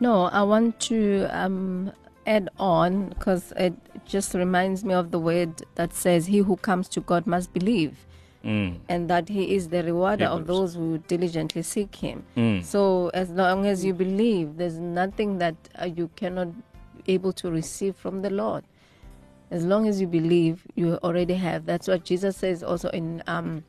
No, 0.00 0.24
I 0.24 0.42
want 0.42 0.78
to 0.80 1.28
um, 1.30 1.92
add 2.26 2.48
on 2.58 3.08
because 3.10 3.52
it 3.56 3.74
just 4.04 4.34
reminds 4.34 4.84
me 4.84 4.94
of 4.94 5.10
the 5.10 5.18
word 5.18 5.62
that 5.76 5.94
says, 5.94 6.26
He 6.26 6.38
who 6.38 6.56
comes 6.56 6.88
to 6.90 7.00
God 7.00 7.26
must 7.26 7.52
believe, 7.52 8.06
Mm. 8.44 8.80
and 8.88 9.08
that 9.08 9.28
He 9.28 9.54
is 9.54 9.68
the 9.68 9.84
rewarder 9.84 10.24
of 10.24 10.46
those 10.48 10.74
who 10.74 10.98
diligently 11.06 11.62
seek 11.62 11.94
Him. 11.94 12.24
Mm. 12.36 12.64
So, 12.64 13.08
as 13.14 13.30
long 13.30 13.66
as 13.66 13.84
you 13.84 13.94
believe, 13.94 14.56
there's 14.56 14.78
nothing 14.78 15.38
that 15.38 15.54
uh, 15.80 15.84
you 15.84 16.10
cannot 16.16 16.48
able 17.06 17.32
to 17.34 17.50
receive 17.50 17.94
from 17.96 18.22
the 18.22 18.30
Lord. 18.30 18.64
As 19.52 19.64
long 19.64 19.86
as 19.86 20.00
you 20.00 20.06
believe, 20.06 20.66
you 20.74 20.98
already 21.04 21.34
have. 21.34 21.66
That's 21.66 21.86
what 21.86 22.04
Jesus 22.04 22.36
says 22.36 22.62
also 22.64 22.88
in 22.90 23.22
um, 23.26 23.62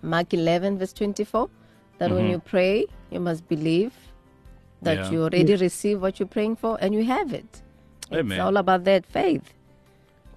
Mark 0.00 0.32
11, 0.32 0.78
verse 0.78 0.92
24, 0.92 1.50
that 1.98 2.10
when 2.10 2.28
you 2.30 2.38
pray, 2.38 2.86
you 3.10 3.20
must 3.20 3.46
believe 3.48 3.92
that 4.80 4.96
Yeah. 4.96 5.10
you 5.10 5.22
already 5.22 5.54
receive 5.56 6.00
what 6.00 6.18
you're 6.18 6.26
praying 6.26 6.56
for 6.56 6.78
and 6.80 6.94
you 6.94 7.04
have 7.04 7.32
it. 7.32 7.62
Amen. 8.12 8.32
It's 8.32 8.40
all 8.40 8.56
about 8.56 8.84
that 8.84 9.04
faith, 9.06 9.52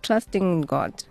trusting 0.02 0.42
in 0.44 0.62
God. 0.62 1.04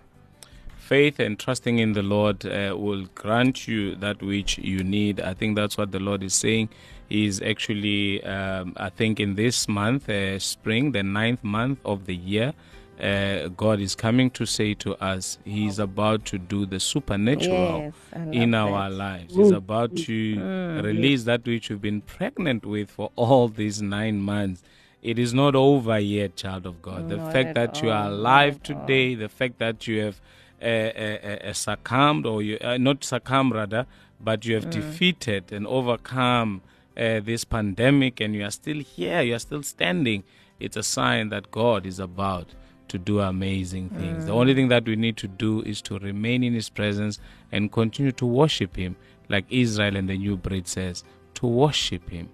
Faith 0.85 1.19
and 1.19 1.37
trusting 1.45 1.79
in 1.79 1.93
the 1.93 2.03
Lord 2.03 2.45
uh, 2.45 2.75
will 2.85 3.05
grant 3.15 3.67
you 3.67 3.95
that 3.95 4.21
which 4.21 4.57
you 4.71 4.83
need. 4.83 5.19
I 5.19 5.33
think 5.33 5.55
that's 5.55 5.77
what 5.77 5.91
the 5.91 5.99
Lord 5.99 6.21
is 6.23 6.33
saying. 6.33 6.69
Is 7.09 7.39
actually, 7.41 8.23
um, 8.23 8.73
I 8.77 8.89
think, 8.89 9.19
in 9.19 9.35
this 9.35 9.67
month, 9.67 10.09
uh, 10.09 10.39
spring, 10.39 10.91
the 10.91 11.03
ninth 11.03 11.43
month 11.43 11.79
of 11.85 12.05
the 12.07 12.15
year, 12.15 12.53
uh, 12.99 13.49
God 13.49 13.79
is 13.79 13.93
coming 13.93 14.29
to 14.31 14.45
say 14.45 14.73
to 14.85 14.95
us, 15.13 15.37
He 15.45 15.67
is 15.67 15.77
about 15.77 16.25
to 16.31 16.37
do 16.39 16.65
the 16.65 16.79
supernatural 16.79 17.79
Yes, 17.79 17.93
in 18.41 18.55
our 18.55 18.89
that. 18.89 18.95
lives. 18.95 19.35
He's 19.35 19.51
about 19.51 19.95
to 19.97 20.81
release 20.83 21.25
that 21.25 21.45
which 21.45 21.69
you've 21.69 21.81
been 21.81 22.01
pregnant 22.01 22.65
with 22.65 22.89
for 22.89 23.11
all 23.15 23.49
these 23.49 23.81
nine 23.83 24.19
months. 24.21 24.63
It 25.03 25.19
is 25.19 25.31
not 25.33 25.53
over 25.55 25.99
yet, 25.99 26.35
child 26.35 26.65
of 26.65 26.81
God. 26.81 27.09
The 27.09 27.17
Not 27.17 27.31
fact 27.33 27.49
at 27.49 27.55
that 27.55 27.83
you 27.83 27.91
are 27.91 28.07
alive 28.07 28.53
not 28.61 28.69
at 28.71 28.75
all. 28.75 28.81
today, 28.87 29.13
the 29.13 29.29
fact 29.29 29.59
that 29.59 29.85
you 29.87 30.01
have 30.05 30.19
uh, 30.61 31.53
succumbed, 31.53 32.25
or 32.25 32.41
you 32.41 32.57
uh, 32.61 32.77
not 32.77 33.03
succumbed 33.03 33.53
rather, 33.53 33.85
but 34.19 34.45
you 34.45 34.55
have 34.55 34.69
defeated 34.69 35.51
and 35.51 35.67
overcome 35.67 36.61
uh, 36.97 37.19
this 37.19 37.43
pandemic, 37.43 38.19
and 38.19 38.35
you 38.35 38.43
are 38.43 38.51
still 38.51 38.79
here, 38.79 39.21
you 39.21 39.35
are 39.35 39.39
still 39.39 39.63
standing. 39.63 40.23
It's 40.59 40.77
a 40.77 40.83
sign 40.83 41.29
that 41.29 41.51
God 41.51 41.85
is 41.85 41.99
about 41.99 42.47
to 42.87 42.97
do 42.97 43.19
amazing 43.19 43.89
things. 43.89 44.25
The 44.25 44.31
only 44.31 44.53
thing 44.53 44.69
that 44.69 44.85
we 44.85 44.95
need 44.95 45.17
to 45.17 45.27
do 45.27 45.61
is 45.63 45.81
to 45.83 45.99
remain 45.99 46.43
in 46.43 46.53
His 46.53 46.69
presence 46.69 47.19
and 47.51 47.71
continue 47.71 48.11
to 48.13 48.25
worship 48.25 48.75
Him, 48.75 48.95
like 49.27 49.45
Israel 49.49 49.95
and 49.95 50.07
the 50.09 50.17
New 50.17 50.37
Breed 50.37 50.67
says. 50.67 51.03
To 51.35 51.47
worship 51.47 52.09
Him, 52.09 52.29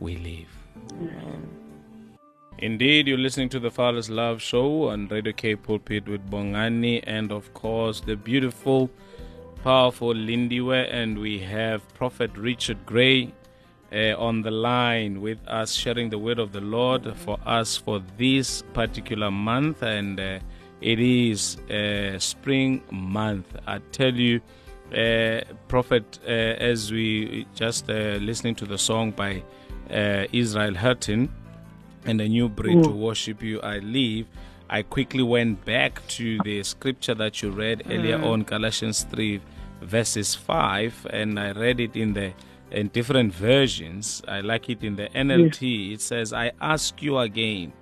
we 0.00 0.16
live. 0.18 1.61
Indeed, 2.62 3.08
you're 3.08 3.18
listening 3.18 3.48
to 3.48 3.58
the 3.58 3.72
Father's 3.72 4.08
Love 4.08 4.40
Show 4.40 4.90
on 4.90 5.08
Radio 5.08 5.32
K 5.32 5.56
Pulpit 5.56 6.06
with 6.06 6.30
Bongani 6.30 7.02
and, 7.08 7.32
of 7.32 7.52
course, 7.54 7.98
the 7.98 8.14
beautiful, 8.14 8.88
powerful 9.64 10.14
Lindiwe. 10.14 10.86
And 10.94 11.18
we 11.18 11.40
have 11.40 11.82
Prophet 11.94 12.30
Richard 12.36 12.86
Gray 12.86 13.34
uh, 13.92 14.16
on 14.16 14.42
the 14.42 14.52
line 14.52 15.20
with 15.20 15.38
us, 15.48 15.72
sharing 15.72 16.08
the 16.08 16.18
word 16.20 16.38
of 16.38 16.52
the 16.52 16.60
Lord 16.60 17.16
for 17.16 17.36
us 17.44 17.76
for 17.76 18.00
this 18.16 18.62
particular 18.74 19.32
month. 19.32 19.82
And 19.82 20.20
uh, 20.20 20.38
it 20.80 21.00
is 21.00 21.56
uh, 21.68 22.16
spring 22.20 22.80
month. 22.92 23.56
I 23.66 23.80
tell 23.90 24.14
you, 24.14 24.40
uh, 24.96 25.40
Prophet, 25.66 26.20
uh, 26.24 26.30
as 26.30 26.92
we 26.92 27.44
just 27.56 27.90
uh, 27.90 28.18
listening 28.20 28.54
to 28.54 28.66
the 28.66 28.78
song 28.78 29.10
by 29.10 29.42
Israel 30.32 30.76
Houghton 30.76 31.28
and 32.04 32.20
a 32.20 32.28
new 32.28 32.48
breed 32.48 32.82
to 32.84 32.90
worship 32.90 33.42
you 33.42 33.60
I 33.60 33.78
live. 33.78 34.26
I 34.70 34.82
quickly 34.82 35.22
went 35.22 35.64
back 35.64 36.06
to 36.08 36.38
the 36.44 36.62
scripture 36.62 37.14
that 37.14 37.42
you 37.42 37.50
read 37.50 37.82
earlier 37.90 38.18
hmm. 38.18 38.24
on, 38.24 38.42
Galatians 38.42 39.04
3, 39.10 39.40
verses 39.82 40.34
5, 40.34 41.08
and 41.10 41.38
I 41.38 41.52
read 41.52 41.80
it 41.80 41.96
in 41.96 42.14
the 42.14 42.32
in 42.70 42.88
different 42.88 43.34
versions. 43.34 44.22
I 44.26 44.40
like 44.40 44.70
it 44.70 44.82
in 44.82 44.96
the 44.96 45.08
NLT. 45.08 45.92
It 45.92 46.00
says, 46.00 46.32
I 46.32 46.52
ask 46.60 47.02
you 47.02 47.18
again, 47.18 47.72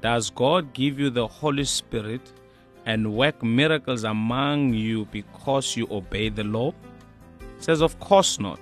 does 0.00 0.30
God 0.30 0.72
give 0.72 0.98
you 0.98 1.10
the 1.10 1.26
Holy 1.26 1.64
Spirit 1.64 2.32
and 2.86 3.12
work 3.12 3.42
miracles 3.42 4.04
among 4.04 4.72
you 4.72 5.04
because 5.06 5.76
you 5.76 5.86
obey 5.90 6.30
the 6.30 6.44
law? 6.44 6.72
It 7.40 7.64
says, 7.64 7.82
Of 7.82 7.98
course 8.00 8.40
not. 8.40 8.60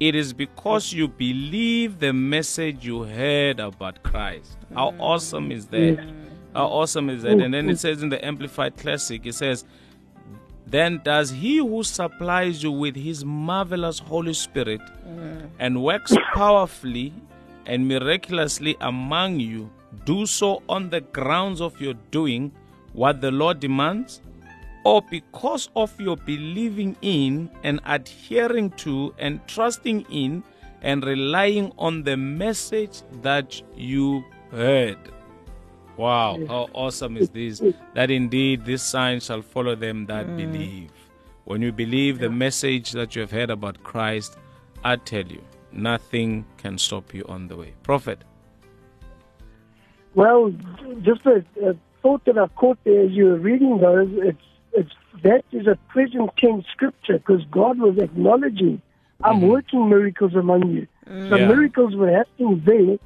It 0.00 0.14
is 0.14 0.32
because 0.32 0.94
you 0.94 1.08
believe 1.08 1.98
the 1.98 2.14
message 2.14 2.86
you 2.86 3.02
heard 3.02 3.60
about 3.60 4.02
Christ. 4.02 4.56
How 4.74 4.92
mm. 4.92 4.98
awesome 4.98 5.52
is 5.52 5.66
that? 5.66 6.02
How 6.54 6.66
awesome 6.66 7.10
is 7.10 7.22
that? 7.22 7.38
And 7.38 7.52
then 7.52 7.68
it 7.68 7.78
says 7.78 8.02
in 8.02 8.08
the 8.08 8.24
Amplified 8.24 8.78
Classic, 8.78 9.24
it 9.26 9.34
says, 9.34 9.66
Then 10.66 11.02
does 11.04 11.30
he 11.30 11.58
who 11.58 11.82
supplies 11.82 12.62
you 12.62 12.72
with 12.72 12.96
his 12.96 13.26
marvelous 13.26 13.98
Holy 13.98 14.32
Spirit 14.32 14.80
mm. 15.06 15.50
and 15.58 15.82
works 15.84 16.16
powerfully 16.32 17.12
and 17.66 17.86
miraculously 17.86 18.76
among 18.80 19.38
you 19.38 19.70
do 20.06 20.24
so 20.24 20.62
on 20.66 20.88
the 20.88 21.02
grounds 21.02 21.60
of 21.60 21.78
your 21.78 21.94
doing 22.10 22.52
what 22.94 23.20
the 23.20 23.30
Lord 23.30 23.60
demands? 23.60 24.22
Or 24.84 25.02
because 25.02 25.68
of 25.76 25.98
your 26.00 26.16
believing 26.16 26.96
in 27.02 27.50
and 27.62 27.80
adhering 27.84 28.70
to 28.70 29.14
and 29.18 29.46
trusting 29.46 30.02
in 30.10 30.42
and 30.82 31.04
relying 31.04 31.72
on 31.78 32.02
the 32.02 32.16
message 32.16 33.02
that 33.22 33.60
you 33.76 34.24
heard. 34.50 34.98
Wow, 35.96 36.38
how 36.48 36.68
awesome 36.72 37.18
is 37.18 37.28
this? 37.28 37.62
That 37.94 38.10
indeed 38.10 38.64
this 38.64 38.82
sign 38.82 39.20
shall 39.20 39.42
follow 39.42 39.74
them 39.74 40.06
that 40.06 40.26
mm. 40.26 40.36
believe. 40.36 40.90
When 41.44 41.60
you 41.60 41.72
believe 41.72 42.20
the 42.20 42.30
message 42.30 42.92
that 42.92 43.14
you 43.14 43.20
have 43.20 43.30
heard 43.30 43.50
about 43.50 43.82
Christ, 43.82 44.38
I 44.82 44.96
tell 44.96 45.26
you, 45.26 45.42
nothing 45.72 46.46
can 46.56 46.78
stop 46.78 47.12
you 47.12 47.24
on 47.28 47.48
the 47.48 47.56
way. 47.56 47.74
Prophet. 47.82 48.24
Well, 50.14 50.54
just 51.02 51.26
a, 51.26 51.44
a 51.62 51.76
thought 52.02 52.24
that 52.24 52.38
I 52.38 52.46
caught 52.48 52.78
there 52.84 53.04
as 53.04 53.10
you 53.10 53.26
were 53.26 53.38
reading 53.38 53.78
those, 53.78 54.08
it's, 54.12 54.42
it's, 54.72 54.90
that 55.22 55.44
is 55.52 55.66
a 55.66 55.76
present 55.88 56.30
tense 56.38 56.64
scripture 56.72 57.18
because 57.18 57.44
God 57.50 57.78
was 57.78 57.98
acknowledging, 57.98 58.80
I'm 59.22 59.42
working 59.42 59.88
miracles 59.88 60.34
among 60.34 60.70
you. 60.70 60.86
So 61.28 61.36
Yeah. 61.36 61.48
miracles 61.48 61.94
were 61.94 62.10
happening 62.10 62.62
there, 62.64 62.98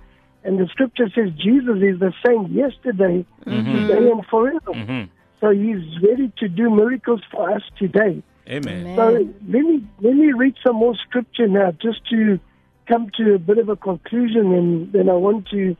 and 0.44 0.58
the 0.58 0.66
scripture 0.68 1.08
says 1.14 1.30
Jesus 1.36 1.82
is 1.82 1.98
the 1.98 2.12
same 2.24 2.46
yesterday, 2.52 3.24
today, 3.44 4.10
and 4.10 4.24
forever. 4.26 4.72
Mhm. 4.72 5.08
So 5.40 5.50
he's 5.50 6.00
ready 6.02 6.32
to 6.38 6.48
do 6.48 6.70
miracles 6.70 7.22
for 7.30 7.50
us 7.50 7.62
today. 7.76 8.22
Amen. 8.48 8.86
Amen. 8.86 8.96
So 8.96 9.02
let 9.48 9.62
me 9.64 9.82
let 10.00 10.14
me 10.14 10.32
read 10.32 10.54
some 10.64 10.76
more 10.76 10.94
scripture 10.96 11.48
now, 11.48 11.72
just 11.72 12.04
to 12.10 12.38
come 12.86 13.10
to 13.16 13.34
a 13.34 13.38
bit 13.38 13.58
of 13.58 13.68
a 13.68 13.76
conclusion, 13.76 14.52
and 14.52 14.92
then 14.92 15.08
I 15.08 15.14
want 15.14 15.48
to 15.48 15.76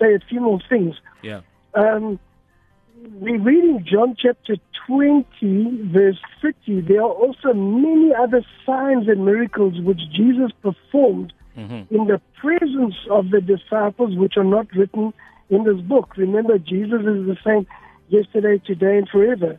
say 0.00 0.14
a 0.14 0.20
few 0.28 0.40
more 0.40 0.60
things. 0.68 0.96
Yeah. 1.22 1.40
Um, 1.74 2.18
we 3.20 3.36
read 3.38 3.64
in 3.64 3.84
John 3.84 4.16
chapter 4.18 4.56
20, 4.86 5.88
verse 5.92 6.18
30, 6.40 6.82
there 6.82 7.02
are 7.02 7.10
also 7.10 7.52
many 7.52 8.12
other 8.14 8.44
signs 8.66 9.08
and 9.08 9.24
miracles 9.24 9.80
which 9.80 10.00
Jesus 10.12 10.50
performed 10.62 11.32
mm-hmm. 11.56 11.94
in 11.94 12.06
the 12.06 12.20
presence 12.40 12.94
of 13.10 13.30
the 13.30 13.40
disciples, 13.40 14.16
which 14.16 14.36
are 14.36 14.44
not 14.44 14.66
written 14.74 15.12
in 15.50 15.64
this 15.64 15.80
book. 15.80 16.16
Remember, 16.16 16.58
Jesus 16.58 17.00
is 17.00 17.26
the 17.26 17.36
same 17.44 17.66
yesterday, 18.08 18.62
today, 18.64 18.98
and 18.98 19.08
forever. 19.08 19.58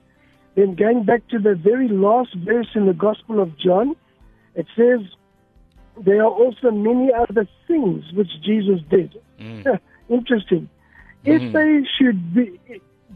Then 0.56 0.76
going 0.76 1.04
back 1.06 1.28
to 1.30 1.40
the 1.40 1.56
very 1.56 1.88
last 1.88 2.36
verse 2.36 2.68
in 2.76 2.86
the 2.86 2.94
Gospel 2.94 3.42
of 3.42 3.58
John, 3.58 3.96
it 4.56 4.68
says, 4.76 5.00
there 6.06 6.22
are 6.24 6.30
also 6.30 6.72
many 6.72 7.12
other 7.14 7.48
things 7.68 8.04
which 8.14 8.30
Jesus 8.44 8.80
did. 8.90 9.20
Mm. 9.40 9.80
Interesting. 10.10 10.70
If 11.24 11.42
mm-hmm. 11.42 11.54
they 11.54 11.88
should 11.98 12.34
be, 12.34 12.60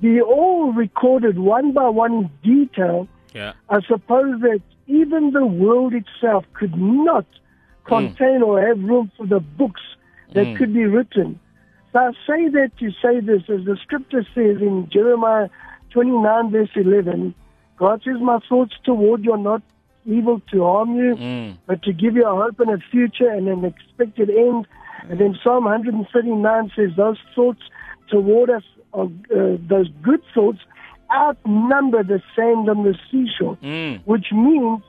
be 0.02 0.22
all 0.22 0.72
recorded 0.74 1.40
one 1.40 1.72
by 1.74 1.90
one 1.90 2.14
in 2.14 2.30
detail, 2.44 3.08
Yeah. 3.34 3.54
I 3.70 3.82
suppose 3.82 4.40
that 4.42 4.62
even 4.88 5.32
the 5.32 5.46
world 5.46 5.94
itself 5.94 6.46
could 6.54 6.76
not 6.78 7.26
contain 7.86 8.42
or 8.42 8.62
have 8.66 8.82
room 8.84 9.12
for 9.18 9.26
the 9.26 9.40
books 9.40 9.82
that 10.34 10.58
could 10.58 10.74
be 10.74 10.86
written. 10.86 11.40
So 11.94 12.00
I 12.00 12.12
say 12.28 12.50
that 12.50 12.72
to 12.80 12.92
say 13.02 13.20
this, 13.22 13.44
as 13.50 13.66
the 13.66 13.78
scripture 13.82 14.24
says 14.36 14.62
in 14.62 14.90
Jeremiah 14.92 15.50
29, 15.92 16.52
verse 16.52 16.70
11, 16.76 17.34
God 17.78 18.02
says, 18.04 18.16
My 18.22 18.40
thoughts 18.50 18.74
toward 18.84 19.24
you 19.24 19.34
are 19.34 19.38
not 19.38 19.62
evil 20.06 20.42
to 20.52 20.64
harm 20.64 20.96
you, 20.96 21.16
Mm. 21.16 21.58
but 21.66 21.82
to 21.84 21.94
give 21.94 22.16
you 22.16 22.26
a 22.26 22.36
hope 22.36 22.60
and 22.60 22.70
a 22.72 22.78
future 22.92 23.30
and 23.30 23.48
an 23.48 23.66
expected 23.66 24.30
end. 24.30 24.68
And 25.10 25.20
then 25.20 25.38
Psalm 25.44 25.66
139 25.66 26.72
says, 26.76 26.92
Those 26.98 27.18
thoughts 27.36 27.62
toward 28.10 28.50
us 28.50 28.64
are 28.98 29.06
uh, 29.06 29.58
those 29.74 29.88
good 30.02 30.22
thoughts 30.34 30.60
outnumber 31.14 32.04
the 32.04 32.22
sand 32.36 32.70
on 32.70 32.84
the 32.84 32.96
seashore, 33.10 33.58
Mm. 33.64 34.02
which 34.06 34.28
means 34.32 34.82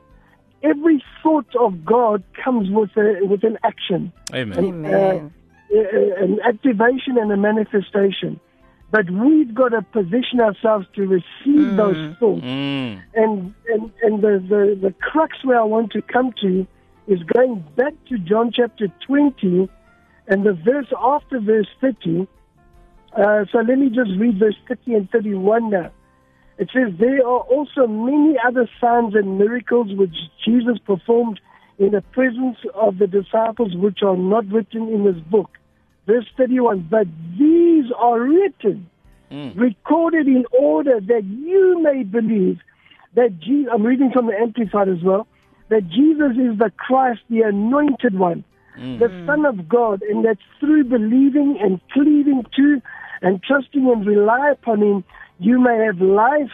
every 0.63 0.99
thought 1.23 1.55
of 1.57 1.85
God 1.85 2.23
comes 2.45 2.69
with 2.71 2.91
a, 2.97 3.21
with 3.31 3.45
an 3.45 3.57
action, 3.63 4.13
Amen. 4.35 4.59
Amen. 4.59 5.33
uh, 5.75 6.25
an 6.25 6.41
activation 6.45 7.19
and 7.19 7.31
a 7.31 7.37
manifestation. 7.37 8.41
But 8.91 9.11
we've 9.11 9.55
got 9.55 9.69
to 9.69 9.83
position 9.83 10.41
ourselves 10.41 10.87
to 10.97 11.03
receive 11.07 11.77
those 11.77 12.17
thoughts. 12.19 12.43
Mm. 12.43 13.03
And 13.15 13.55
and 13.73 13.93
and 14.03 14.23
the, 14.23 14.43
the 14.53 14.79
the 14.81 14.95
crux 15.09 15.45
where 15.45 15.61
I 15.61 15.65
want 15.65 15.93
to 15.93 16.01
come 16.01 16.33
to 16.41 16.67
is 17.07 17.21
going 17.35 17.63
back 17.77 17.93
to 18.09 18.19
John 18.19 18.51
chapter 18.53 18.89
20 19.07 19.69
and 20.27 20.45
the 20.45 20.55
verse 20.55 20.91
after 20.99 21.39
verse 21.39 21.69
30. 21.83 22.27
Uh, 23.17 23.45
so 23.51 23.59
let 23.59 23.79
me 23.79 23.89
just 23.89 24.11
read 24.19 24.39
verse 24.39 24.57
30 24.69 24.95
and 24.95 25.11
31 25.11 25.71
now. 25.71 25.91
It 26.59 26.71
says, 26.75 26.93
There 26.99 27.19
are 27.19 27.41
also 27.41 27.87
many 27.87 28.37
other 28.47 28.69
signs 28.81 29.15
and 29.15 29.39
miracles 29.39 29.89
which 29.97 30.15
Jesus 30.45 30.79
performed 30.85 31.41
in 31.79 31.93
the 31.93 32.03
presence 32.13 32.59
of 32.75 32.99
the 32.99 33.07
disciples, 33.07 33.75
which 33.77 34.03
are 34.03 34.17
not 34.17 34.47
written 34.49 34.89
in 34.89 35.05
this 35.05 35.23
book. 35.31 35.51
Verse 36.07 36.27
31 36.37 36.89
But 36.91 37.07
these 37.39 37.85
are 37.97 38.21
written, 38.21 38.91
recorded 39.31 40.27
in 40.27 40.45
order 40.59 41.01
that 41.01 41.25
you 41.25 41.81
may 41.83 42.03
believe 42.03 42.59
that 43.15 43.39
Jesus, 43.41 43.71
I'm 43.73 43.85
reading 43.85 44.11
from 44.13 44.27
the 44.27 44.35
Amplified 44.35 44.89
as 44.89 45.03
well, 45.03 45.27
that 45.69 45.89
Jesus 45.89 46.33
is 46.33 46.59
the 46.59 46.73
Christ, 46.77 47.21
the 47.31 47.43
anointed 47.43 48.19
one, 48.19 48.45
Mm. 48.77 48.99
the 48.99 49.09
Son 49.27 49.45
of 49.45 49.69
God, 49.69 50.03
and 50.03 50.25
that 50.25 50.39
through 50.61 50.85
believing 50.85 51.59
and 51.61 51.81
cleaving 51.93 52.45
to 52.57 52.83
and 53.23 53.43
trusting 53.43 53.89
and 53.89 54.07
rely 54.07 54.51
upon 54.51 54.83
Him, 54.83 55.05
you 55.39 55.61
may 55.61 55.77
have 55.85 56.01
life 56.01 56.51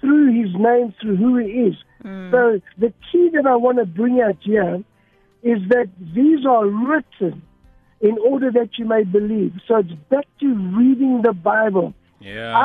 through 0.00 0.32
His 0.32 0.54
name, 0.54 0.94
through 1.00 1.16
who 1.16 1.38
He 1.38 1.46
is. 1.46 1.74
Mm. 2.04 2.30
So 2.30 2.60
the 2.78 2.92
key 3.10 3.30
that 3.34 3.46
I 3.46 3.56
want 3.56 3.78
to 3.78 3.86
bring 3.86 4.20
out 4.20 4.36
here 4.40 4.82
is 5.42 5.58
that 5.68 5.88
these 6.14 6.44
are 6.46 6.66
written 6.66 7.42
in 8.00 8.18
order 8.18 8.50
that 8.50 8.70
you 8.78 8.84
may 8.84 9.04
believe. 9.04 9.54
So 9.66 9.76
it's 9.76 9.92
back 10.10 10.26
to 10.40 10.54
reading 10.76 11.22
the 11.22 11.32
Bible. 11.32 11.94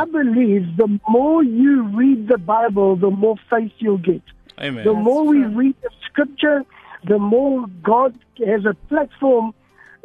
I 0.01 0.05
believe 0.05 0.77
the 0.77 0.99
more 1.07 1.43
you 1.43 1.83
read 1.83 2.27
the 2.27 2.37
Bible, 2.37 2.95
the 2.95 3.09
more 3.09 3.35
faith 3.49 3.71
you'll 3.79 3.97
get. 3.97 4.21
Amen. 4.59 4.83
The 4.83 4.93
more 4.93 5.23
we 5.25 5.43
read 5.43 5.75
the 5.81 5.89
scripture, 6.05 6.65
the 7.07 7.19
more 7.19 7.65
God 7.83 8.17
has 8.45 8.65
a 8.65 8.73
platform 8.87 9.53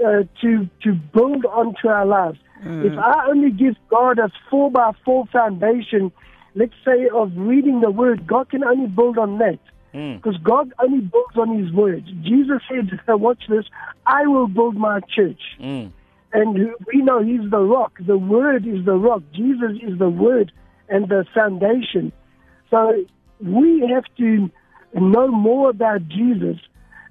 uh, 0.05 0.23
to 0.41 0.69
to 0.83 0.93
build 1.13 1.45
onto 1.45 1.89
our 1.89 2.07
lives. 2.07 2.39
If 2.67 2.99
I 2.99 3.27
only 3.29 3.51
give 3.51 3.75
God 3.91 4.19
a 4.19 4.31
four 4.49 4.71
by 4.71 4.93
four 5.05 5.27
foundation, 5.27 6.11
let's 6.55 6.73
say 6.83 7.09
of 7.13 7.33
reading 7.37 7.81
the 7.81 7.91
Word, 7.91 8.27
God 8.27 8.49
can 8.49 8.65
only 8.65 8.87
build 8.87 9.19
on 9.19 9.37
that. 9.39 9.59
Mm. 9.93 10.17
Because 10.17 10.39
God 10.39 10.73
only 10.79 11.01
builds 11.01 11.37
on 11.37 11.63
His 11.63 11.71
Word. 11.73 12.05
Jesus 12.23 12.63
said, 12.69 12.91
"Watch 13.09 13.43
this: 13.49 13.67
I 14.07 14.27
will 14.27 14.49
build 14.49 14.77
my 14.77 15.01
church." 15.01 15.41
Mm. 15.61 15.93
And 16.33 16.75
we 16.93 17.03
know 17.03 17.23
He's 17.23 17.49
the 17.51 17.61
rock. 17.61 17.99
The 18.01 18.17
Word 18.17 18.67
is 18.67 18.85
the 18.87 18.95
rock. 18.97 19.23
Jesus 19.33 19.73
is 19.83 19.99
the 19.99 20.09
Word 20.09 20.51
and 20.89 21.09
the 21.09 21.27
foundation. 21.35 22.13
So 22.71 23.05
we 23.41 23.87
have 23.93 24.05
to 24.17 24.51
know 24.95 25.29
more 25.29 25.71
about 25.71 26.09
Jesus. 26.09 26.57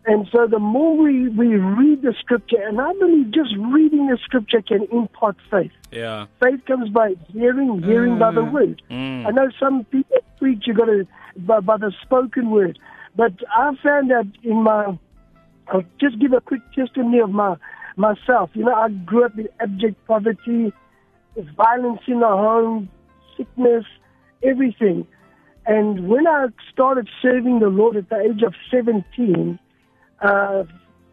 And 0.05 0.27
so 0.31 0.47
the 0.47 0.59
more 0.59 0.97
we, 0.97 1.29
we 1.29 1.55
read 1.55 2.01
the 2.01 2.13
scripture, 2.19 2.61
and 2.61 2.81
I 2.81 2.91
believe 2.93 3.31
just 3.31 3.55
reading 3.57 4.07
the 4.07 4.17
scripture 4.23 4.61
can 4.61 4.85
impart 4.91 5.37
faith. 5.49 5.71
Yeah. 5.91 6.25
Faith 6.41 6.65
comes 6.65 6.89
by 6.89 7.15
hearing, 7.31 7.81
hearing 7.83 8.19
by 8.19 8.31
the 8.31 8.43
word. 8.43 8.81
Mm. 8.91 9.27
I 9.27 9.31
know 9.31 9.49
some 9.59 9.85
people 9.85 10.17
preach 10.39 10.63
you 10.67 10.73
got 10.73 10.85
to 10.85 11.07
by, 11.37 11.61
by 11.61 11.77
the 11.77 11.93
spoken 12.01 12.49
word, 12.49 12.77
but 13.15 13.31
I 13.55 13.71
found 13.81 14.11
that 14.11 14.29
in 14.43 14.63
my. 14.63 14.97
I'll 15.69 15.85
just 16.01 16.19
give 16.19 16.33
a 16.33 16.41
quick 16.41 16.61
testimony 16.75 17.19
of 17.19 17.29
my 17.29 17.55
myself. 17.95 18.49
You 18.53 18.65
know, 18.65 18.73
I 18.73 18.89
grew 18.89 19.23
up 19.23 19.37
in 19.37 19.47
abject 19.61 20.05
poverty, 20.05 20.73
violence 21.55 22.01
in 22.07 22.19
the 22.19 22.27
home, 22.27 22.89
sickness, 23.37 23.85
everything. 24.43 25.07
And 25.65 26.09
when 26.09 26.27
I 26.27 26.47
started 26.71 27.07
serving 27.21 27.59
the 27.59 27.69
Lord 27.69 27.95
at 27.95 28.09
the 28.09 28.19
age 28.19 28.41
of 28.43 28.53
17, 28.69 29.57
uh, 30.23 30.63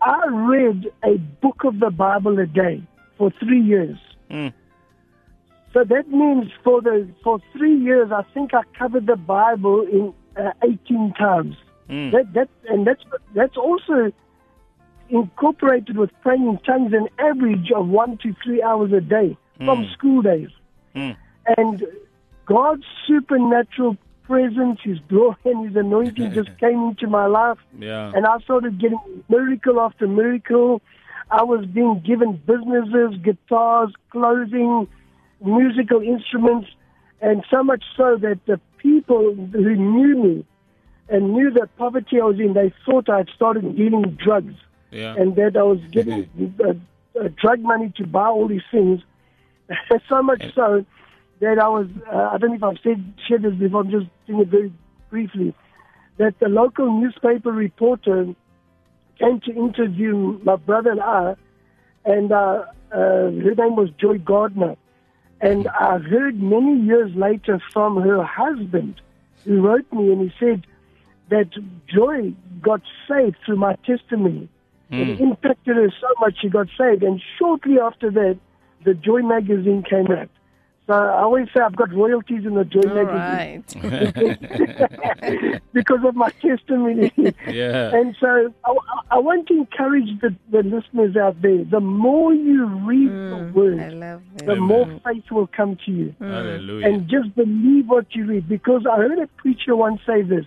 I 0.03 0.27
read 0.29 0.87
a 1.05 1.18
book 1.42 1.64
of 1.64 1.81
the 1.81 1.90
Bible 1.90 2.38
a 2.38 2.46
day 2.46 2.83
for 3.18 3.31
three 3.38 3.61
years. 3.61 3.99
Mm. 4.31 4.53
So 5.73 5.85
that 5.85 6.09
means 6.09 6.51
for 6.64 6.81
the 6.81 7.09
for 7.23 7.38
three 7.53 7.77
years, 7.77 8.11
I 8.11 8.23
think 8.35 8.55
I 8.55 8.62
covered 8.79 9.07
the 9.07 9.16
Bible 9.16 9.83
in 9.83 10.14
uh, 10.37 10.53
18 10.62 11.12
times. 11.14 11.57
Mm. 11.88 12.12
That 12.12 12.33
that 12.35 12.49
and 12.68 12.87
that's 12.87 13.03
that's 13.35 13.57
also 13.57 14.12
incorporated 15.11 15.96
with 15.96 16.11
praying 16.23 16.46
in 16.46 16.59
tongues, 16.59 16.92
an 16.92 17.09
average 17.18 17.70
of 17.75 17.88
one 17.88 18.16
to 18.18 18.35
three 18.42 18.62
hours 18.62 18.92
a 18.92 19.01
day 19.01 19.37
from 19.59 19.85
Mm. 19.85 19.92
school 19.92 20.23
days. 20.23 20.49
Mm. 20.94 21.16
And 21.59 21.85
God's 22.46 22.85
supernatural 23.07 23.96
presence, 24.35 24.79
His 24.85 24.99
glory 25.09 25.37
and 25.45 25.66
His 25.66 25.77
anointing 25.77 26.33
just 26.38 26.57
came 26.59 26.81
into 26.90 27.07
my 27.09 27.27
life 27.27 27.59
Yeah. 27.79 28.12
and 28.14 28.25
I 28.27 28.38
started 28.38 28.79
getting 28.81 29.01
miracle 29.29 29.81
after 29.81 30.07
miracle. 30.07 30.81
I 31.31 31.43
was 31.43 31.66
being 31.66 32.01
given 32.11 32.40
businesses, 32.47 33.11
guitars, 33.23 33.90
clothing, 34.11 34.87
musical 35.45 36.01
instruments, 36.01 36.69
and 37.21 37.45
so 37.51 37.62
much 37.62 37.83
so 37.97 38.16
that 38.19 38.38
the 38.47 38.61
people 38.79 39.35
who 39.35 39.75
knew 39.77 40.16
me 40.27 40.47
and 41.09 41.33
knew 41.35 41.51
the 41.51 41.69
poverty 41.77 42.21
I 42.21 42.25
was 42.25 42.38
in, 42.38 42.53
they 42.55 42.73
thought 42.87 43.09
I 43.09 43.19
had 43.19 43.29
started 43.35 43.77
dealing 43.77 44.05
drugs 44.27 44.55
Yeah. 44.93 45.14
and 45.19 45.35
that 45.37 45.57
I 45.57 45.62
was 45.64 45.81
getting 45.97 46.29
uh, 46.64 46.75
uh, 47.21 47.29
drug 47.43 47.61
money 47.61 47.93
to 47.97 48.07
buy 48.07 48.29
all 48.29 48.47
these 48.49 48.69
things. 48.71 49.01
so 50.09 50.23
much 50.23 50.43
so 50.55 50.85
that 51.40 51.59
I 51.59 51.68
was, 51.68 51.87
uh, 52.12 52.31
I 52.33 52.38
don't 52.38 52.50
know 52.50 52.57
if 52.57 52.62
I've 52.62 52.83
said, 52.83 53.14
shared 53.26 53.42
this 53.42 53.55
before, 53.55 53.81
I'm 53.81 53.90
just 53.90 54.07
saying 54.26 54.40
it 54.40 54.48
very 54.48 54.72
briefly, 55.09 55.55
that 56.18 56.38
the 56.38 56.48
local 56.48 57.00
newspaper 57.00 57.50
reporter 57.50 58.35
came 59.18 59.40
to 59.40 59.53
interview 59.53 60.38
my 60.42 60.57
brother 60.57 60.90
and 60.90 61.00
I, 61.00 61.35
and 62.05 62.33
uh, 62.33 62.64
uh, 62.92 62.96
her 62.96 63.55
name 63.57 63.76
was 63.76 63.90
Joy 63.98 64.18
Gardner. 64.18 64.76
And 65.40 65.68
I 65.68 65.98
heard 65.98 66.40
many 66.40 66.81
years 66.81 67.11
later 67.14 67.61
from 67.72 67.96
her 68.03 68.22
husband, 68.22 69.00
who 69.44 69.62
wrote 69.62 69.90
me, 69.92 70.12
and 70.12 70.31
he 70.31 70.33
said 70.38 70.66
that 71.31 71.48
Joy 71.87 72.35
got 72.61 72.83
saved 73.09 73.37
through 73.46 73.57
my 73.57 73.76
testimony. 73.87 74.48
It 74.90 75.20
impacted 75.20 75.76
her 75.76 75.88
so 76.00 76.09
much 76.20 76.38
she 76.42 76.48
got 76.48 76.66
saved. 76.76 77.03
And 77.05 77.22
shortly 77.38 77.79
after 77.79 78.11
that, 78.11 78.38
the 78.85 78.92
Joy 78.92 79.22
magazine 79.22 79.85
came 79.88 80.09
out. 80.09 80.29
So 80.90 80.96
I 80.96 81.22
always 81.22 81.46
say 81.55 81.62
I've 81.62 81.76
got 81.76 81.92
royalties 81.92 82.44
in 82.44 82.55
the 82.55 82.64
Joy 82.64 82.81
All 82.81 83.05
magazine 83.05 83.64
right. 83.81 85.62
because 85.72 86.00
of 86.05 86.16
my 86.16 86.31
testimony. 86.31 87.12
Yeah. 87.46 87.94
And 87.94 88.16
so 88.18 88.53
I, 88.64 88.76
I 89.12 89.18
want 89.20 89.46
to 89.48 89.55
encourage 89.55 90.09
the, 90.20 90.35
the 90.50 90.64
listeners 90.64 91.14
out 91.16 91.40
there. 91.42 91.62
The 91.62 91.79
more 91.79 92.35
you 92.35 92.66
read 92.66 93.09
the 93.09 93.53
word, 93.55 94.20
the 94.44 94.53
it. 94.55 94.59
more 94.59 95.00
faith 95.05 95.31
will 95.31 95.46
come 95.46 95.79
to 95.87 95.92
you. 95.92 96.12
Hallelujah. 96.18 96.88
And 96.88 97.09
just 97.09 97.37
believe 97.37 97.87
what 97.87 98.07
you 98.16 98.26
read. 98.26 98.48
Because 98.48 98.85
I 98.85 98.96
heard 98.96 99.20
a 99.20 99.29
preacher 99.29 99.76
once 99.76 100.00
say 100.05 100.22
this 100.22 100.44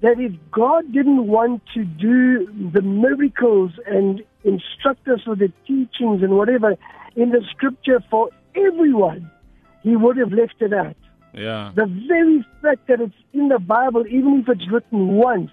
that 0.00 0.18
if 0.18 0.32
God 0.50 0.90
didn't 0.90 1.26
want 1.26 1.60
to 1.74 1.84
do 1.84 2.46
the 2.72 2.80
miracles 2.80 3.72
and 3.84 4.22
instruct 4.42 5.06
us 5.06 5.26
with 5.26 5.40
the 5.40 5.52
teachings 5.66 6.22
and 6.22 6.38
whatever 6.38 6.76
in 7.14 7.28
the 7.28 7.42
scripture 7.50 8.02
for 8.10 8.30
everyone, 8.54 9.30
he 9.82 9.96
would 9.96 10.16
have 10.16 10.32
left 10.32 10.56
it 10.60 10.72
out. 10.72 10.96
yeah. 11.32 11.72
The 11.74 11.86
very 12.08 12.44
fact 12.62 12.86
that 12.88 13.00
it's 13.00 13.14
in 13.32 13.48
the 13.48 13.58
Bible, 13.58 14.04
even 14.06 14.40
if 14.40 14.48
it's 14.48 14.68
written 14.70 15.08
once, 15.08 15.50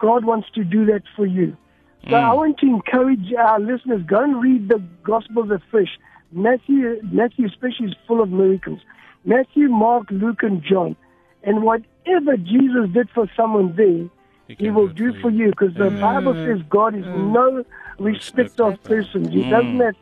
God 0.00 0.24
wants 0.24 0.48
to 0.54 0.64
do 0.64 0.86
that 0.86 1.02
for 1.14 1.26
you. 1.26 1.56
So 2.04 2.10
mm. 2.12 2.22
I 2.22 2.34
want 2.34 2.58
to 2.58 2.66
encourage 2.66 3.32
our 3.34 3.58
listeners, 3.60 4.02
go 4.06 4.22
and 4.22 4.40
read 4.42 4.68
the 4.68 4.82
Gospels 5.02 5.50
afresh. 5.50 5.98
Matthew, 6.32 7.00
Matthew 7.12 7.46
especially 7.46 7.86
is 7.88 7.94
full 8.06 8.20
of 8.22 8.30
miracles. 8.30 8.80
Matthew, 9.24 9.68
Mark, 9.68 10.06
Luke, 10.10 10.42
and 10.42 10.62
John. 10.62 10.96
And 11.42 11.62
whatever 11.62 12.36
Jesus 12.36 12.90
did 12.92 13.08
for 13.10 13.28
someone 13.36 13.74
there, 13.76 14.08
He 14.48 14.66
he 14.66 14.70
will 14.70 14.88
do 14.88 15.12
for 15.20 15.30
you. 15.30 15.50
because 15.50 15.74
the 15.74 15.90
Bible 15.90 16.34
says 16.34 16.60
God 16.68 16.94
is 16.94 17.04
mm. 17.04 17.32
no 17.32 17.64
respecter 17.98 18.64
of 18.64 18.82
persons. 18.84 19.28
He 19.28 19.42
mm. 19.44 19.50
doesn't 19.50 19.80
have 19.80 19.96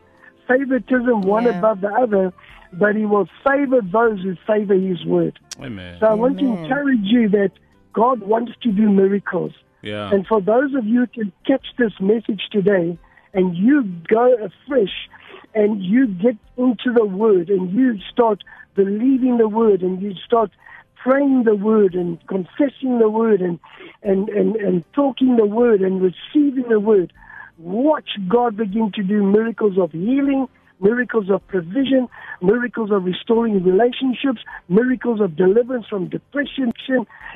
favoritism 0.47 1.21
one 1.21 1.45
Yeah. 1.45 1.57
above 1.57 1.81
the 1.81 1.91
other, 2.03 2.33
but 2.73 2.95
he 2.95 3.05
will 3.05 3.27
favor 3.43 3.81
those 3.81 4.21
who 4.21 4.35
favor 4.47 4.73
his 4.73 5.03
word. 5.05 5.39
Amen. 5.59 5.97
So 5.99 6.07
I 6.07 6.13
want 6.13 6.39
to 6.39 6.45
encourage 6.45 7.03
you 7.03 7.29
that 7.29 7.51
God 7.93 8.21
wants 8.21 8.53
to 8.63 8.71
do 8.71 8.89
miracles. 8.89 9.53
Yeah. 9.81 10.11
And 10.11 10.25
for 10.27 10.41
those 10.41 10.73
of 10.73 10.85
you 10.85 11.01
who 11.01 11.07
can 11.07 11.31
catch 11.45 11.65
this 11.77 11.93
message 11.99 12.41
today 12.51 12.97
and 13.33 13.55
you 13.55 13.83
go 14.07 14.33
afresh 14.33 15.09
and 15.53 15.83
you 15.83 16.07
get 16.07 16.37
into 16.57 16.91
the 16.93 17.05
word 17.05 17.49
and 17.49 17.71
you 17.71 17.99
start 18.11 18.43
believing 18.75 19.37
the 19.37 19.47
word 19.47 19.81
and 19.81 20.01
you 20.01 20.13
start 20.25 20.51
praying 20.95 21.43
the 21.43 21.55
word 21.55 21.93
and 21.93 22.25
confessing 22.27 22.97
the 22.99 23.09
word 23.09 23.39
and, 23.39 23.59
and, 24.01 24.27
and, 24.29 24.55
and 24.55 24.83
talking 24.93 25.35
the 25.35 25.45
word 25.45 25.81
and 25.81 26.01
receiving 26.01 26.67
the 26.67 26.79
word, 26.79 27.13
watch 27.57 28.09
God 28.27 28.57
begin 28.57 28.91
to 28.95 29.03
do 29.03 29.23
miracles 29.23 29.77
of 29.77 29.91
healing, 29.91 30.47
miracles 30.79 31.29
of 31.29 31.45
provision, 31.47 32.07
miracles 32.41 32.91
of 32.91 33.05
restoring 33.05 33.63
relationships, 33.63 34.41
miracles 34.69 35.21
of 35.21 35.35
deliverance 35.35 35.85
from 35.87 36.09
depression 36.09 36.73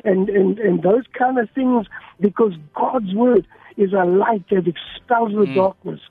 and, 0.04 0.30
and, 0.30 0.60
and 0.60 0.84
those 0.84 1.04
kind 1.18 1.38
of 1.40 1.50
things 1.52 1.88
because 2.20 2.54
God's 2.76 3.14
word 3.14 3.48
is 3.78 3.94
a 3.94 4.06
light 4.06 4.44
that 4.50 4.68
expels 4.68 5.32
the 5.32 5.46
mm. 5.48 5.56
darkness. 5.56 6.02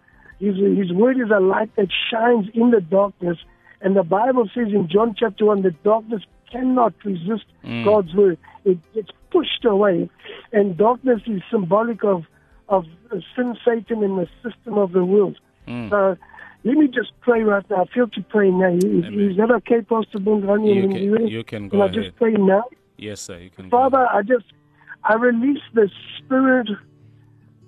His, 0.41 0.57
his 0.57 0.93
word 0.93 1.17
is 1.21 1.31
a 1.35 1.41
light 1.41 1.75
that 1.77 1.89
shines 2.11 2.47
in 2.55 2.71
the 2.71 2.81
darkness. 2.81 3.39
And 3.81 3.97
the 3.97 4.03
Bible 4.03 4.49
says 4.55 4.69
in 4.69 4.89
John 4.89 5.15
chapter 5.19 5.45
1 5.45 5.63
that 5.63 5.83
darkness 5.83 6.23
cannot 6.51 6.95
resist 7.05 7.45
mm. 7.65 7.85
God's 7.85 8.15
word. 8.15 8.39
It 8.65 8.79
gets 8.95 9.11
pushed 9.31 9.65
away. 9.65 10.09
And 10.53 10.77
darkness 10.77 11.21
is 11.27 11.43
symbolic 11.51 12.05
of, 12.05 12.25
of 12.69 12.87
sin, 13.37 13.57
Satan, 13.65 14.03
and 14.03 14.19
the 14.19 14.29
system 14.43 14.79
of 14.79 14.93
the 14.93 15.05
world. 15.05 15.39
Mm. 15.67 15.91
So 15.91 16.17
let 16.69 16.77
me 16.77 16.87
just 16.89 17.13
pray 17.23 17.43
right 17.43 17.65
now. 17.71 17.85
I 17.85 17.95
feel 17.95 18.09
to 18.09 18.23
pray 18.29 18.51
now. 18.51 18.69
Is, 18.75 18.83
Amen. 18.85 19.21
is 19.31 19.37
that 19.39 19.51
okay, 19.51 19.81
Pastor 19.81 20.19
Bongani? 20.19 20.75
You 20.77 20.83
And 20.83 20.93
can- 20.93 21.03
you- 21.03 21.27
you 21.27 21.43
can 21.45 21.71
Can 21.71 21.79
go 21.79 21.83
I 21.83 21.87
ahead. 21.87 21.95
just 22.05 22.17
pray 22.17 22.33
now? 22.33 22.65
Yes, 22.99 23.21
sir. 23.23 23.39
You 23.39 23.51
can. 23.51 23.71
Father, 23.71 24.05
ahead. 24.05 24.17
I 24.17 24.23
just, 24.23 24.47
I 25.05 25.15
release 25.15 25.63
the 25.73 25.91
spirit 26.19 26.69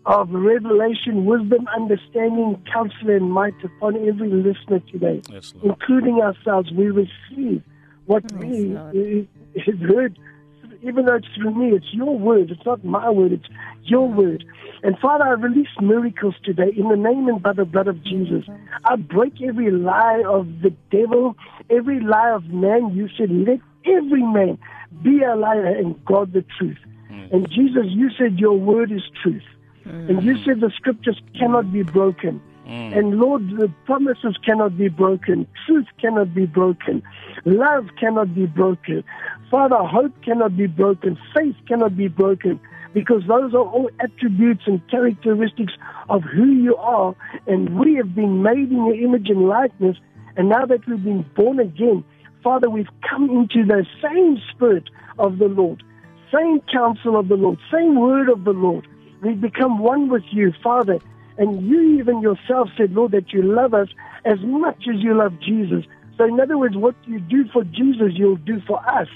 of 0.06 0.30
revelation, 0.30 1.24
wisdom, 1.24 1.66
understanding, 1.74 2.62
counsel, 2.72 3.10
and 3.10 3.30
might 3.32 3.54
upon 3.64 3.96
every 4.08 4.28
listener 4.30 4.80
today, 4.92 5.22
Yes, 5.30 5.54
Lord. 5.54 5.76
including 5.80 6.20
ourselves. 6.20 6.70
We 6.72 6.90
receive 6.90 7.62
what 8.06 8.24
we 8.32 8.68
Lord. 8.74 8.96
uh, 8.96 9.60
have 9.66 9.80
heard, 9.80 10.18
even 10.82 11.04
though 11.04 11.16
it's 11.16 11.26
through 11.34 11.54
me, 11.54 11.76
it's 11.76 11.92
your 11.92 12.18
word. 12.18 12.50
It's 12.50 12.64
not 12.64 12.84
my 12.84 13.10
word, 13.10 13.32
it's 13.32 13.48
your 13.84 14.08
word. 14.08 14.44
And 14.82 14.98
Father, 14.98 15.24
I 15.24 15.32
release 15.32 15.68
miracles 15.80 16.34
today 16.42 16.72
in 16.76 16.88
the 16.88 16.96
name 16.96 17.28
and 17.28 17.42
by 17.42 17.52
the 17.52 17.64
blood 17.64 17.88
of 17.88 18.02
Jesus. 18.02 18.44
I 18.84 18.96
break 18.96 19.40
every 19.42 19.70
lie 19.70 20.22
of 20.26 20.46
the 20.62 20.70
devil, 20.90 21.36
every 21.68 22.00
lie 22.00 22.30
of 22.30 22.46
man. 22.46 22.94
You 22.94 23.08
said, 23.16 23.30
let 23.30 23.60
every 23.84 24.22
man 24.22 24.58
be 25.02 25.22
a 25.22 25.36
liar 25.36 25.66
and 25.66 26.02
God 26.04 26.32
the 26.32 26.44
truth. 26.58 26.78
Mm. 27.10 27.32
And 27.32 27.50
Jesus, 27.50 27.86
you 27.88 28.10
said 28.18 28.38
your 28.38 28.58
word 28.58 28.90
is 28.90 29.02
truth. 29.22 29.42
And 29.84 30.22
you 30.22 30.34
mm. 30.34 30.44
said 30.44 30.60
the 30.60 30.70
scriptures 30.76 31.20
cannot 31.38 31.72
be 31.72 31.82
broken. 31.82 32.40
Mm. 32.70 32.96
And 32.96 33.18
Lord, 33.18 33.50
the 33.50 33.68
promises 33.84 34.36
cannot 34.44 34.78
be 34.78 34.88
broken. 34.88 35.44
Truth 35.66 35.88
cannot 36.00 36.32
be 36.32 36.46
broken. 36.46 37.02
Love 37.44 37.88
cannot 37.98 38.32
be 38.32 38.46
broken. 38.46 39.02
Father, 39.50 39.78
hope 39.78 40.12
cannot 40.22 40.56
be 40.56 40.68
broken. 40.68 41.18
Faith 41.34 41.56
cannot 41.66 41.96
be 41.96 42.06
broken. 42.06 42.60
Because 42.94 43.22
those 43.26 43.54
are 43.54 43.58
all 43.58 43.90
attributes 43.98 44.62
and 44.66 44.86
characteristics 44.88 45.72
of 46.08 46.22
who 46.22 46.46
you 46.46 46.76
are. 46.76 47.16
And 47.48 47.76
we 47.76 47.94
have 47.94 48.14
been 48.14 48.42
made 48.42 48.70
in 48.70 48.86
your 48.86 48.94
image 48.94 49.28
and 49.28 49.48
likeness. 49.48 49.96
And 50.36 50.48
now 50.48 50.64
that 50.66 50.86
we've 50.86 51.02
been 51.02 51.24
born 51.34 51.58
again, 51.58 52.04
Father, 52.44 52.70
we've 52.70 52.88
come 53.08 53.28
into 53.30 53.64
the 53.66 53.84
same 54.00 54.40
spirit 54.54 54.84
of 55.18 55.38
the 55.38 55.48
Lord, 55.48 55.82
same 56.32 56.60
counsel 56.72 57.18
of 57.18 57.26
the 57.26 57.36
Lord, 57.36 57.58
same 57.72 57.96
word 57.96 58.28
of 58.28 58.44
the 58.44 58.52
Lord. 58.52 58.86
We've 59.22 59.40
become 59.40 59.80
one 59.80 60.08
with 60.08 60.22
you, 60.30 60.52
Father. 60.62 61.00
And 61.40 61.66
you 61.66 61.98
even 61.98 62.20
yourself 62.20 62.68
said, 62.76 62.92
Lord, 62.92 63.12
that 63.12 63.32
you 63.32 63.42
love 63.42 63.72
us 63.72 63.88
as 64.26 64.38
much 64.42 64.86
as 64.86 65.00
you 65.00 65.14
love 65.16 65.32
Jesus. 65.40 65.84
So, 66.18 66.24
in 66.24 66.38
other 66.38 66.58
words, 66.58 66.76
what 66.76 66.94
you 67.06 67.18
do 67.18 67.46
for 67.50 67.64
Jesus, 67.64 68.12
you'll 68.12 68.36
do 68.36 68.60
for 68.66 68.78
us. 68.86 69.08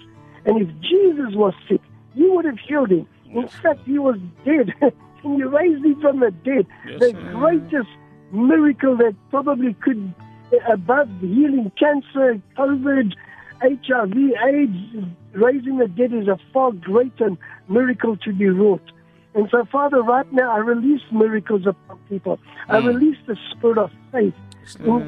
And 0.47 0.61
if 0.63 0.69
Jesus 0.81 1.35
was 1.35 1.53
sick, 1.69 1.83
you 2.15 2.33
would 2.33 2.47
have 2.47 2.59
healed 2.59 2.91
him. 2.91 3.07
In 3.27 3.47
fact, 3.47 3.81
he 3.85 3.99
was 3.99 4.17
dead, 4.47 4.73
and 5.23 5.39
you 5.39 5.49
raised 5.49 5.85
him 5.85 6.01
from 6.01 6.21
the 6.21 6.31
dead. 6.31 6.67
Yes, 6.89 7.01
the 7.01 7.13
greatest 7.13 7.91
miracle 8.33 8.97
that 8.97 9.15
probably 9.29 9.75
could, 9.75 10.15
eh, 10.51 10.73
above 10.73 11.11
healing 11.21 11.71
cancer, 11.79 12.41
COVID, 12.57 13.13
HIV, 13.61 14.17
AIDS, 14.49 15.07
raising 15.33 15.77
the 15.77 15.89
dead 15.89 16.15
is 16.15 16.29
a 16.29 16.39
far 16.55 16.73
greater 16.73 17.37
miracle 17.69 18.17
to 18.17 18.33
be 18.33 18.49
wrought. 18.49 18.83
And 19.35 19.49
so, 19.51 19.65
Father, 19.71 20.01
right 20.03 20.31
now, 20.33 20.53
I 20.53 20.59
release 20.59 21.03
miracles 21.11 21.67
upon 21.67 21.99
people. 22.09 22.39
I 22.69 22.77
release 22.79 23.17
the 23.27 23.37
spirit 23.51 23.79
of 23.79 23.91
faith 24.13 24.35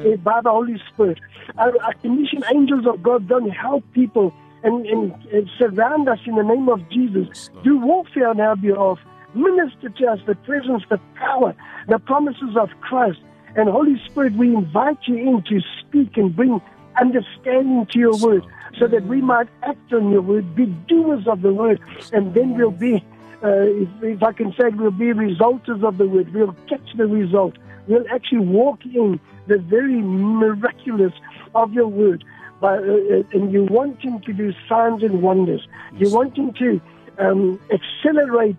in- 0.03 0.19
by 0.21 0.41
the 0.41 0.49
Holy 0.51 0.79
Spirit. 0.93 1.19
I, 1.57 1.71
I 1.81 1.93
commission 2.01 2.43
angels 2.53 2.85
of 2.85 3.01
God 3.01 3.27
go 3.27 3.37
and 3.37 3.51
help 3.51 3.83
people 3.93 4.33
and, 4.63 4.85
and, 4.85 5.13
and 5.31 5.49
surround 5.57 6.09
us 6.09 6.19
in 6.25 6.35
the 6.35 6.43
name 6.43 6.67
of 6.69 6.87
Jesus. 6.89 7.27
Do 7.63 7.77
warfare 7.79 8.29
on 8.29 8.39
our 8.41 8.55
behalf. 8.55 8.99
Minister 9.33 9.89
to 9.89 10.07
us 10.07 10.19
the 10.25 10.35
presence, 10.35 10.83
the 10.89 10.99
power, 11.15 11.55
the 11.87 11.99
promises 11.99 12.55
of 12.59 12.69
Christ. 12.81 13.19
And 13.55 13.69
Holy 13.69 13.95
Spirit, 14.05 14.33
we 14.33 14.53
invite 14.53 14.97
you 15.05 15.15
in 15.15 15.43
to 15.43 15.61
speak 15.81 16.17
and 16.17 16.35
bring 16.35 16.59
understanding 16.99 17.85
to 17.91 17.99
your 17.99 18.17
word 18.17 18.43
so 18.77 18.87
that 18.87 19.05
we 19.05 19.21
might 19.21 19.47
act 19.63 19.93
on 19.93 20.11
your 20.11 20.21
word, 20.21 20.55
be 20.55 20.65
doers 20.87 21.27
of 21.27 21.41
the 21.41 21.53
word, 21.53 21.79
and 22.11 22.33
then 22.33 22.55
we'll 22.57 22.71
be, 22.71 23.03
if, 23.43 23.89
if 24.01 24.23
I 24.23 24.31
can 24.31 24.51
say, 24.53 24.69
we'll 24.69 24.91
be 24.91 25.05
resulters 25.05 25.83
of 25.83 25.97
the 25.97 26.07
word. 26.07 26.33
We'll 26.33 26.55
catch 26.67 26.87
the 26.95 27.05
result. 27.05 27.57
We'll 27.87 28.05
actually 28.11 28.45
walk 28.45 28.79
in 28.85 29.19
the 29.47 29.57
very 29.57 30.01
miraculous 30.01 31.13
of 31.55 31.73
your 31.73 31.87
word. 31.87 32.23
By, 32.59 32.77
uh, 32.77 32.81
uh, 32.81 33.23
and 33.33 33.51
you 33.51 33.65
want 33.65 34.01
him 34.01 34.19
to 34.21 34.33
do 34.33 34.51
signs 34.67 35.03
and 35.03 35.21
wonders. 35.21 35.67
You 35.93 36.09
want 36.11 36.35
him 36.35 36.53
to 36.53 36.81
um, 37.19 37.59
accelerate 37.71 38.57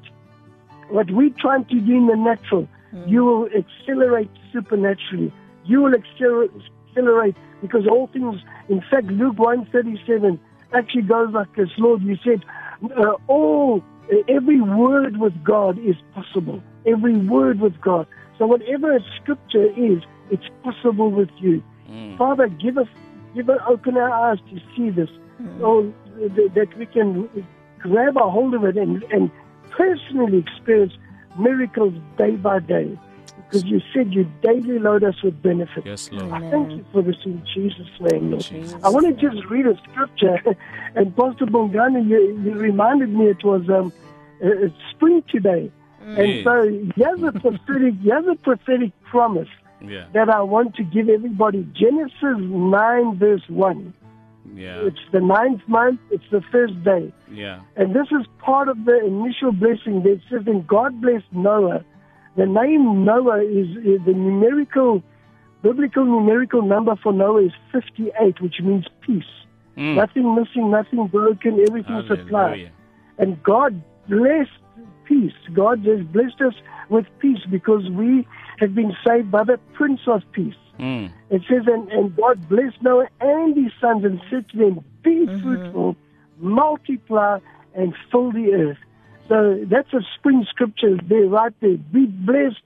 what 0.88 1.10
we're 1.10 1.34
trying 1.38 1.64
to 1.66 1.80
do 1.80 1.96
in 1.96 2.06
the 2.06 2.16
natural, 2.16 2.68
you 3.06 3.24
will 3.24 3.48
accelerate 3.48 4.30
supernaturally. 4.52 5.32
You 5.64 5.82
will 5.82 5.94
accelerate, 5.94 7.36
because 7.60 7.86
all 7.86 8.06
things, 8.08 8.40
in 8.68 8.80
fact, 8.90 9.06
Luke 9.06 9.38
137 9.38 10.40
actually 10.72 11.02
goes 11.02 11.32
like 11.32 11.54
this. 11.56 11.68
Lord, 11.76 12.02
you 12.02 12.16
said, 12.24 12.44
uh, 12.96 13.14
all, 13.26 13.78
uh, 13.78 13.97
every 14.28 14.60
word 14.60 15.18
with 15.18 15.32
God 15.44 15.78
is 15.78 15.96
possible. 16.14 16.62
Every 16.86 17.16
word 17.16 17.60
with 17.60 17.80
God. 17.80 18.06
So 18.38 18.46
whatever 18.46 18.98
scripture 19.20 19.66
is, 19.76 20.02
it's 20.30 20.48
possible 20.62 21.10
with 21.10 21.30
you. 21.38 21.62
Hmm. 21.86 22.16
Father, 22.16 22.48
give 22.48 22.78
us, 22.78 22.86
give 23.34 23.50
us, 23.50 23.58
open 23.68 23.96
our 23.96 24.10
eyes 24.10 24.38
to 24.50 24.60
see 24.76 24.90
this, 24.90 25.08
hmm. 25.38 25.64
oh, 25.64 25.92
th- 26.36 26.52
that 26.54 26.76
we 26.78 26.86
can 26.86 27.28
grab 27.78 28.16
a 28.16 28.30
hold 28.30 28.54
of 28.54 28.64
it 28.64 28.76
and, 28.76 29.02
and 29.04 29.30
personally 29.70 30.38
experience 30.38 30.92
miracles 31.38 31.94
day 32.16 32.36
by 32.36 32.58
day. 32.60 32.98
Because 33.46 33.64
you 33.64 33.80
said 33.94 34.12
you 34.12 34.24
daily 34.42 34.78
load 34.78 35.04
us 35.04 35.14
with 35.22 35.40
benefits. 35.42 35.86
Yes, 35.86 36.10
Lord. 36.12 36.32
I 36.32 36.40
thank 36.50 36.72
you 36.72 36.84
for 36.92 37.02
this 37.02 37.16
in 37.24 37.42
Jesus' 37.54 37.86
name, 38.00 38.30
Lord. 38.32 38.42
Jesus' 38.42 38.74
I 38.82 38.88
want 38.90 39.06
to 39.06 39.12
just 39.14 39.44
read 39.48 39.66
a 39.66 39.74
scripture, 39.90 40.36
and 40.94 41.16
Pastor 41.16 41.46
Bongani, 41.46 42.08
you, 42.08 42.40
you 42.44 42.52
reminded 42.54 43.10
me 43.10 43.26
it 43.26 43.42
was 43.44 43.62
um, 43.68 43.92
uh, 44.42 44.48
it's 44.66 44.74
spring 44.94 45.22
today, 45.30 45.70
and 46.00 46.34
Yes. 46.34 46.44
so 46.44 46.62
here's 46.96 47.22
a 47.22 47.32
prophetic, 47.40 47.94
here's 48.02 48.26
a 48.26 48.34
prophetic 48.42 48.92
promise 49.10 49.48
Yeah. 49.80 50.06
that 50.12 50.28
I 50.28 50.42
want 50.42 50.74
to 50.76 50.82
give 50.84 51.08
everybody. 51.08 51.66
Genesis 51.74 52.38
nine 52.38 53.16
verse 53.18 53.48
one. 53.48 53.94
Yeah. 54.54 54.86
It's 54.86 54.98
the 55.12 55.20
ninth 55.20 55.60
month. 55.68 56.00
It's 56.10 56.24
the 56.30 56.40
first 56.50 56.82
day. 56.82 57.12
Yeah. 57.30 57.60
And 57.76 57.94
this 57.94 58.06
is 58.10 58.26
part 58.38 58.68
of 58.68 58.84
the 58.86 58.98
initial 59.04 59.52
blessing 59.52 60.02
that 60.04 60.20
says, 60.30 60.40
then 60.46 60.64
God 60.66 61.00
blessed 61.00 61.30
Noah. 61.32 61.84
The 62.38 62.46
name 62.46 63.04
Noah 63.04 63.42
is, 63.42 63.66
is 63.78 64.00
the 64.06 64.12
numerical, 64.12 65.02
biblical 65.60 66.04
numerical 66.04 66.62
number 66.62 66.94
for 67.02 67.12
Noah 67.12 67.46
is 67.46 67.52
58, 67.72 68.40
which 68.40 68.60
means 68.60 68.86
peace. 69.00 69.24
Mm. 69.76 69.96
Nothing 69.96 70.36
missing, 70.36 70.70
nothing 70.70 71.08
broken, 71.08 71.58
everything 71.66 72.04
supplied. 72.06 72.70
And 73.18 73.42
God 73.42 73.82
blessed 74.08 74.52
peace. 75.04 75.32
God 75.52 75.84
has 75.84 76.00
blessed 76.06 76.40
us 76.40 76.54
with 76.88 77.06
peace 77.18 77.40
because 77.50 77.90
we 77.90 78.24
have 78.60 78.72
been 78.72 78.96
saved 79.04 79.32
by 79.32 79.42
the 79.42 79.58
Prince 79.72 80.02
of 80.06 80.22
Peace. 80.30 80.54
Mm. 80.78 81.10
It 81.30 81.42
says, 81.48 81.62
and, 81.66 81.88
and 81.90 82.14
God 82.14 82.48
blessed 82.48 82.80
Noah 82.82 83.08
and 83.20 83.56
his 83.56 83.72
sons 83.80 84.04
and 84.04 84.20
said 84.30 84.48
to 84.50 84.56
them, 84.56 84.84
Be 85.02 85.26
fruitful, 85.26 85.96
multiply, 86.38 87.40
and 87.74 87.94
fill 88.12 88.30
the 88.30 88.52
earth. 88.52 88.78
So 89.28 89.64
that's 89.70 89.92
a 89.92 90.00
spring 90.18 90.46
scripture 90.48 90.96
there, 91.08 91.26
right 91.26 91.52
there. 91.60 91.76
Be 91.76 92.06
blessed, 92.06 92.62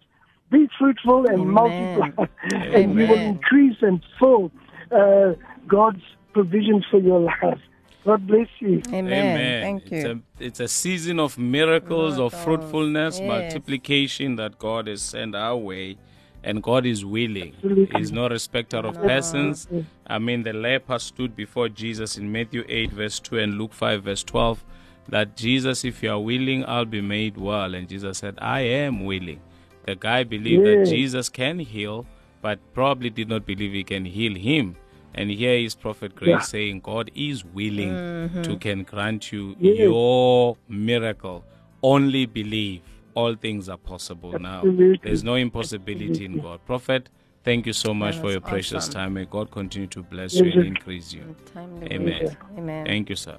be 0.50 0.68
fruitful, 0.78 1.26
and 1.26 1.40
Amen. 1.40 1.50
multiply. 1.50 2.26
and 2.52 2.94
you 2.94 3.06
will 3.06 3.18
increase 3.18 3.76
and 3.80 4.00
fill 4.18 4.50
uh, 4.92 5.32
God's 5.66 6.02
provisions 6.32 6.84
for 6.90 6.98
your 7.00 7.20
life. 7.20 7.58
God 8.04 8.26
bless 8.26 8.48
you. 8.58 8.82
Amen. 8.88 9.62
Thank 9.62 9.92
It's 9.92 10.04
you. 10.04 10.22
a, 10.40 10.44
it's 10.44 10.60
a 10.60 10.68
season 10.68 11.20
of 11.20 11.38
miracles, 11.38 12.14
of 12.14 12.32
Miracles, 12.32 12.44
fruitfulness, 12.44 13.20
yes. 13.20 13.28
multiplication 13.28 14.36
that 14.36 14.58
God 14.58 14.88
has 14.88 15.02
sent 15.02 15.34
our 15.36 15.56
way. 15.56 15.98
And 16.44 16.60
God 16.60 16.86
is 16.86 17.04
willing. 17.04 17.54
Absolutely. 17.54 17.98
He's 18.00 18.10
no 18.10 18.28
respecter 18.28 18.78
of 18.78 18.96
persons. 18.96 19.68
I 20.08 20.18
mean, 20.18 20.42
the 20.42 20.52
leper 20.52 20.98
stood 20.98 21.36
before 21.36 21.68
Jesus 21.68 22.16
in 22.18 22.32
Matthew 22.32 22.64
8, 22.68 22.90
verse 22.90 23.20
2, 23.20 23.38
and 23.38 23.58
Luke 23.58 23.72
5, 23.72 24.02
verse 24.02 24.24
12, 24.24 24.64
that 25.08 25.36
Jesus, 25.36 25.84
if 25.84 26.02
you 26.02 26.10
are 26.10 26.20
willing, 26.20 26.64
I'll 26.66 26.84
be 26.84 27.00
made 27.00 27.36
well. 27.36 27.74
And 27.74 27.88
Jesus 27.88 28.18
said, 28.18 28.38
I 28.40 28.60
am 28.60 29.04
willing. 29.04 29.40
The 29.86 29.96
guy 29.96 30.24
believed 30.24 30.64
that 30.64 30.86
Jesus 30.86 31.28
can 31.28 31.58
heal, 31.58 32.06
but 32.40 32.58
probably 32.72 33.10
did 33.10 33.28
not 33.28 33.44
believe 33.46 33.72
he 33.72 33.84
can 33.84 34.04
heal 34.04 34.34
him. 34.34 34.76
And 35.14 35.30
here 35.30 35.54
is 35.54 35.74
Prophet 35.74 36.14
Gray's 36.14 36.28
Yeah. 36.28 36.40
saying, 36.40 36.80
God 36.80 37.10
is 37.14 37.44
willing 37.44 37.92
to 37.92 38.40
mm-hmm. 38.40 38.54
can 38.56 38.82
grant 38.84 39.30
you 39.32 39.56
Yes. 39.58 39.78
your 39.78 40.56
miracle. 40.68 41.44
Only 41.82 42.26
believe. 42.26 42.82
All 43.14 43.34
things 43.34 43.68
are 43.68 43.76
possible 43.76 44.38
now. 44.38 44.62
There's 45.02 45.22
no 45.22 45.34
impossibility 45.34 46.24
in 46.24 46.38
God. 46.38 46.64
Prophet, 46.64 47.10
thank 47.44 47.66
you 47.66 47.74
so 47.74 47.92
much 47.92 48.16
for 48.16 48.22
was 48.22 48.32
your 48.32 48.40
precious 48.40 48.88
time. 48.88 49.12
May 49.14 49.26
God 49.26 49.50
continue 49.50 49.88
to 49.88 50.02
bless 50.02 50.32
you 50.34 50.50
and 50.50 50.64
increase 50.64 51.12
you. 51.12 51.36
Amen. 51.54 52.36
Amen. 52.56 52.86
Thank 52.86 53.10
you, 53.10 53.16
sir. 53.16 53.38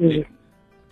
Yes. 0.00 0.12
Yes. 0.16 0.26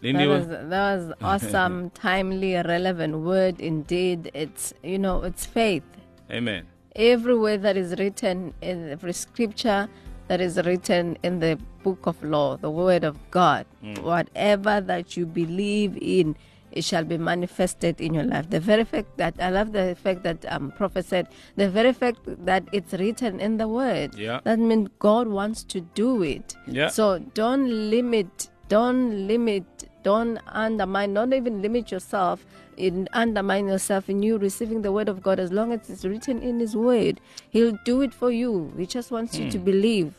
Lindy, 0.01 0.27
That 0.27 0.29
was, 0.29 0.47
that 0.47 0.71
was 0.71 1.13
awesome, 1.23 1.91
timely, 1.91 2.55
relevant 2.55 3.19
word 3.19 3.61
indeed. 3.61 4.31
It's 4.35 4.73
you 4.83 4.99
know, 4.99 5.23
it's 5.23 5.45
faith. 5.45 5.83
Amen. 6.31 6.67
Every 6.95 7.37
word 7.37 7.63
that 7.63 7.77
is 7.77 7.99
written 7.99 8.55
in 8.61 8.91
every 8.91 9.13
scripture 9.13 9.89
that 10.29 10.41
is 10.41 10.57
written 10.65 11.17
in 11.23 11.41
the 11.41 11.59
book 11.83 12.07
of 12.07 12.23
law, 12.23 12.57
the 12.57 12.71
word 12.71 13.03
of 13.03 13.17
God, 13.31 13.67
whatever 14.03 14.81
that 14.81 15.17
you 15.17 15.25
believe 15.27 15.97
in, 16.01 16.37
it 16.71 16.85
shall 16.85 17.05
be 17.05 17.17
manifested 17.17 18.01
in 18.01 18.13
your 18.15 18.25
life. 18.25 18.51
The 18.51 18.61
very 18.61 18.85
fact 18.85 19.17
that 19.17 19.35
I 19.41 19.49
love 19.51 19.73
the 19.73 19.97
fact 20.01 20.23
that 20.25 20.45
um, 20.53 20.71
prophet 20.73 21.07
said, 21.07 21.29
the 21.57 21.71
very 21.71 21.95
fact 21.95 22.21
that 22.45 22.65
it's 22.73 22.93
written 22.93 23.41
in 23.41 23.57
the 23.57 23.67
word. 23.69 24.15
Yeah. 24.17 24.41
That 24.45 24.59
means 24.59 24.91
God 24.99 25.29
wants 25.29 25.65
to 25.65 25.81
do 25.81 26.23
it. 26.23 26.55
Yeah. 26.67 26.89
So 26.89 27.21
don't 27.33 27.91
limit, 27.91 28.51
don't 28.69 29.27
limit, 29.27 29.65
don't 30.03 30.39
undermine, 30.47 31.15
don't 31.15 31.33
even 31.33 31.63
limit 31.63 31.91
yourself 31.91 32.45
in 32.77 33.09
undermine 33.13 33.67
yourself 33.67 34.09
in 34.09 34.23
you 34.23 34.39
receiving 34.39 34.83
the 34.83 34.93
word 34.93 35.09
of 35.09 35.23
God 35.23 35.41
as 35.41 35.53
long 35.53 35.73
as 35.73 35.91
it's 35.91 36.05
written 36.05 36.43
in 36.43 36.61
his 36.61 36.77
word. 36.77 37.21
He'll 37.51 37.77
do 37.85 38.03
it 38.03 38.15
for 38.15 38.31
you. 38.31 38.73
He 38.77 38.87
just 38.87 39.11
wants 39.11 39.39
you 39.39 39.51
to 39.51 39.59
hmm. 39.59 39.65
believe. 39.65 40.15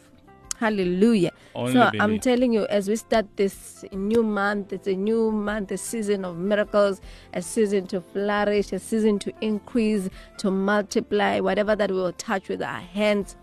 Hallelujah. 0.59 1.31
Only 1.55 1.71
so 1.71 1.89
I'm 2.01 2.19
telling 2.19 2.51
you, 2.51 2.67
as 2.67 2.89
we 2.89 2.97
start 2.97 3.25
this 3.37 3.85
new 3.93 4.23
month, 4.23 4.73
it's 4.73 4.87
a 4.87 4.93
new 4.93 5.31
month, 5.31 5.71
a 5.71 5.77
season 5.77 6.25
of 6.25 6.37
miracles, 6.37 6.99
a 7.33 7.41
season 7.41 7.87
to 7.87 8.01
flourish, 8.01 8.73
a 8.73 8.79
season 8.79 9.19
to 9.19 9.33
increase, 9.39 10.09
to 10.39 10.51
multiply, 10.51 11.39
whatever 11.39 11.77
that 11.77 11.89
we 11.89 11.95
will 11.95 12.11
touch 12.11 12.49
with 12.49 12.61
our 12.61 12.81
hands 12.81 13.37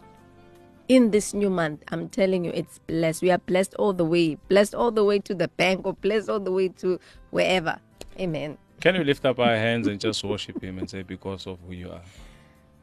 in 0.88 1.10
this 1.10 1.34
new 1.34 1.50
month. 1.50 1.82
I'm 1.88 2.08
telling 2.08 2.44
you, 2.44 2.52
it's 2.54 2.78
blessed. 2.86 3.22
We 3.22 3.30
are 3.30 3.38
blessed 3.38 3.74
all 3.74 3.92
the 3.92 4.04
way, 4.04 4.36
blessed 4.48 4.74
all 4.74 4.90
the 4.90 5.04
way 5.04 5.18
to 5.20 5.34
the 5.34 5.48
bank, 5.48 5.84
or 5.84 5.94
blessed 5.94 6.28
all 6.28 6.40
the 6.40 6.52
way 6.52 6.68
to 6.80 6.98
wherever. 7.30 7.78
Amen. 8.18 8.58
Can 8.80 8.98
we 8.98 9.04
lift 9.04 9.24
up 9.24 9.38
our 9.38 9.56
hands 9.56 9.86
and 9.86 10.00
just 10.00 10.22
worship 10.24 10.62
Him 10.62 10.78
and 10.78 10.88
say, 10.88 11.02
Because 11.02 11.46
of 11.46 11.58
who 11.66 11.72
you 11.72 11.90
are? 11.90 12.02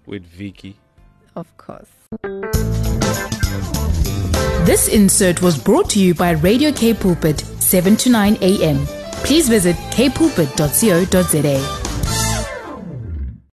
With 0.06 0.24
Vicky. 0.26 0.78
Of 1.36 1.56
course. 1.58 1.89
This 4.66 4.88
insert 4.88 5.42
was 5.42 5.58
brought 5.58 5.89
to 5.92 6.00
you 6.00 6.13
by 6.13 6.32
Radio 6.32 6.72
K 6.72 6.94
Pulpit, 6.94 7.39
7 7.39 7.98
to 7.98 8.10
9 8.10 8.38
a.m. 8.42 8.86
Please 9.24 9.50
visit 9.50 9.76
kpulpit.co.za. 9.92 11.83